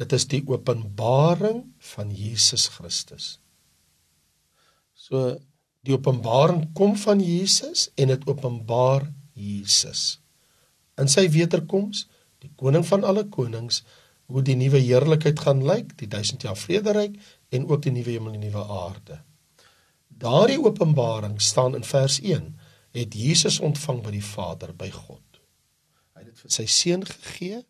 dit 0.01 0.13
is 0.17 0.25
die 0.25 0.41
openbaring 0.47 1.63
van 1.93 2.11
Jesus 2.15 2.67
Christus. 2.73 3.37
So 4.95 5.37
die 5.85 5.93
openbaring 5.93 6.69
kom 6.77 6.95
van 6.95 7.21
Jesus 7.21 7.89
en 7.97 8.13
dit 8.13 8.27
openbaar 8.29 9.07
Jesus. 9.33 10.19
In 11.01 11.09
sy 11.09 11.25
wederkoms, 11.33 12.05
die 12.41 12.51
koning 12.57 12.85
van 12.85 13.05
alle 13.07 13.25
konings, 13.33 13.81
hoe 14.31 14.43
die 14.45 14.55
nuwe 14.55 14.79
heerlikheid 14.81 15.39
gaan 15.43 15.63
lyk, 15.65 15.95
die 15.99 16.07
1000 16.09 16.45
jaar 16.47 16.57
vrederyk 16.57 17.17
en 17.51 17.67
ook 17.67 17.81
die 17.83 17.93
nuwe 17.93 18.15
hemel 18.15 18.33
en 18.33 18.39
die 18.39 18.49
nuwe 18.49 18.63
aarde. 18.63 19.19
Daardie 20.21 20.59
openbaring 20.61 21.41
staan 21.41 21.75
in 21.75 21.83
vers 21.83 22.19
1 22.21 22.59
het 22.91 23.13
Jesus 23.13 23.59
ontvang 23.59 24.03
by 24.05 24.11
die 24.13 24.25
Vader 24.25 24.73
by 24.77 24.91
God. 24.93 25.39
Hy 26.13 26.21
het 26.21 26.27
dit 26.29 26.43
vir 26.43 26.53
sy 26.53 26.65
seun 26.69 27.05
gegee 27.09 27.61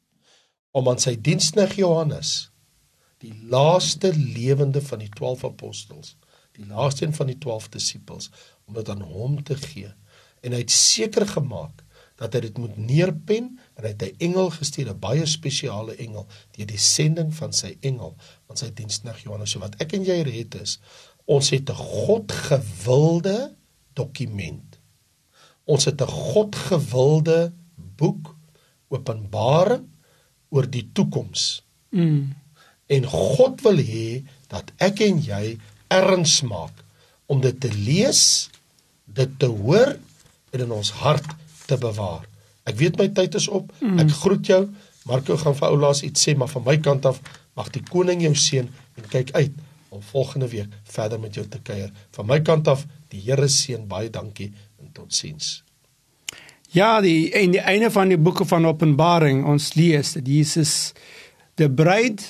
om 0.75 0.89
aan 0.91 0.99
sy 0.99 1.13
diensknegt 1.15 1.79
Johannes 1.79 2.49
die 3.21 3.31
laaste 3.47 4.11
lewende 4.17 4.81
van 4.81 4.99
die 4.99 5.11
12 5.13 5.45
apostels, 5.47 6.15
die 6.57 6.65
laaste 6.67 7.05
een 7.05 7.15
van 7.15 7.29
die 7.29 7.37
12 7.37 7.69
disippels 7.77 8.31
om 8.65 8.75
dit 8.75 8.89
aan 8.89 9.05
hom 9.05 9.39
te 9.47 9.55
gee. 9.55 9.93
En 10.41 10.51
hy 10.51 10.63
het 10.65 10.73
seker 10.73 11.27
gemaak 11.29 11.85
dat 12.21 12.35
hy 12.35 12.41
dit 12.43 12.57
moet 12.61 12.75
neerpen 12.77 13.47
en 13.77 13.85
hy 13.85 13.93
het 13.93 14.03
'n 14.03 14.17
engel 14.27 14.49
gestuur, 14.57 14.89
'n 14.89 14.99
baie 14.99 15.25
spesiale 15.25 15.95
engel, 15.95 16.27
deur 16.57 16.67
die 16.67 16.77
sending 16.77 17.33
van 17.33 17.53
sy 17.53 17.77
engel 17.81 18.17
aan 18.49 18.57
sy 18.57 18.73
diensknegt 18.73 19.23
Johannes. 19.23 19.51
So 19.51 19.59
wat 19.59 19.79
ek 19.81 19.93
en 19.93 20.03
jy 20.03 20.23
het 20.23 20.55
is 20.55 20.79
ons 21.25 21.49
het 21.49 21.69
'n 21.69 21.75
God 21.75 22.31
gewilde 22.31 23.55
dokument. 23.93 24.79
Ons 25.63 25.85
het 25.85 26.01
'n 26.01 26.07
God 26.07 26.55
gewilde 26.55 27.53
boek 27.75 28.35
Openbaring 28.91 29.87
oor 30.49 30.67
die 30.69 30.89
toekoms. 30.93 31.63
Mm. 31.89 32.35
En 32.87 33.05
God 33.05 33.61
wil 33.61 33.77
hê 33.79 34.23
dat 34.47 34.71
ek 34.77 34.99
en 34.99 35.21
jy 35.23 35.57
erns 35.87 36.41
maak 36.41 36.83
om 37.25 37.39
dit 37.41 37.59
te 37.59 37.71
lees, 37.71 38.49
dit 39.05 39.39
te 39.39 39.45
hoor 39.45 39.95
en 40.51 40.59
in 40.59 40.71
ons 40.71 40.91
hart 40.91 41.27
te 41.65 41.77
bewaar. 41.77 42.27
Ek 42.67 42.75
weet 42.75 42.97
my 42.99 43.07
tyd 43.15 43.35
is 43.39 43.47
op. 43.47 43.71
Ek 43.99 44.11
groet 44.11 44.45
jou. 44.45 44.67
Marco 45.07 45.37
gaan 45.37 45.55
vir 45.55 45.67
oulaas 45.71 46.03
iets 46.03 46.27
sê, 46.27 46.35
maar 46.35 46.51
van 46.51 46.63
my 46.63 46.77
kant 46.77 47.05
af 47.05 47.21
mag 47.55 47.71
die 47.71 47.83
koning 47.83 48.21
jou 48.21 48.35
seën 48.35 48.67
en 48.67 49.07
kyk 49.09 49.31
uit 49.31 49.55
om 49.91 50.01
volgende 50.01 50.47
week 50.47 50.71
verder 50.83 51.19
met 51.19 51.35
jou 51.35 51.43
te 51.47 51.59
kuier. 51.59 51.91
Van 52.15 52.25
my 52.25 52.39
kant 52.41 52.67
af, 52.71 52.85
die 53.11 53.19
Here 53.25 53.47
seën 53.51 53.83
baie 53.87 54.09
dankie 54.09 54.51
en 54.79 54.91
totsiens. 54.95 55.63
Ja, 56.71 57.01
die 57.03 57.27
in 57.35 57.51
die 57.51 57.59
einde 57.59 57.89
van 57.91 58.13
die 58.13 58.19
boeke 58.19 58.47
van 58.47 58.65
Openbaring 58.69 59.43
ons 59.45 59.73
lees 59.75 60.13
dat 60.15 60.27
Jesus 60.27 60.93
die 61.59 61.67
bruid 61.67 62.23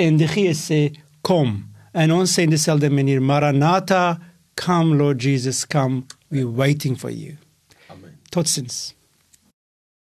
en 0.00 0.16
die 0.16 0.30
gees 0.32 0.64
sê 0.70 0.80
kom. 1.20 1.58
En 1.92 2.16
ons 2.16 2.32
sê 2.32 2.46
in 2.46 2.54
dieselfde 2.54 2.88
manier 2.88 3.20
Maranatha, 3.20 4.16
come 4.56 4.96
Lord 4.96 5.20
Jesus, 5.20 5.66
come. 5.68 6.06
We're 6.32 6.48
waiting 6.48 6.96
for 6.96 7.12
you. 7.12 7.36
Amen. 7.92 8.16
Totsiens. 8.32 8.94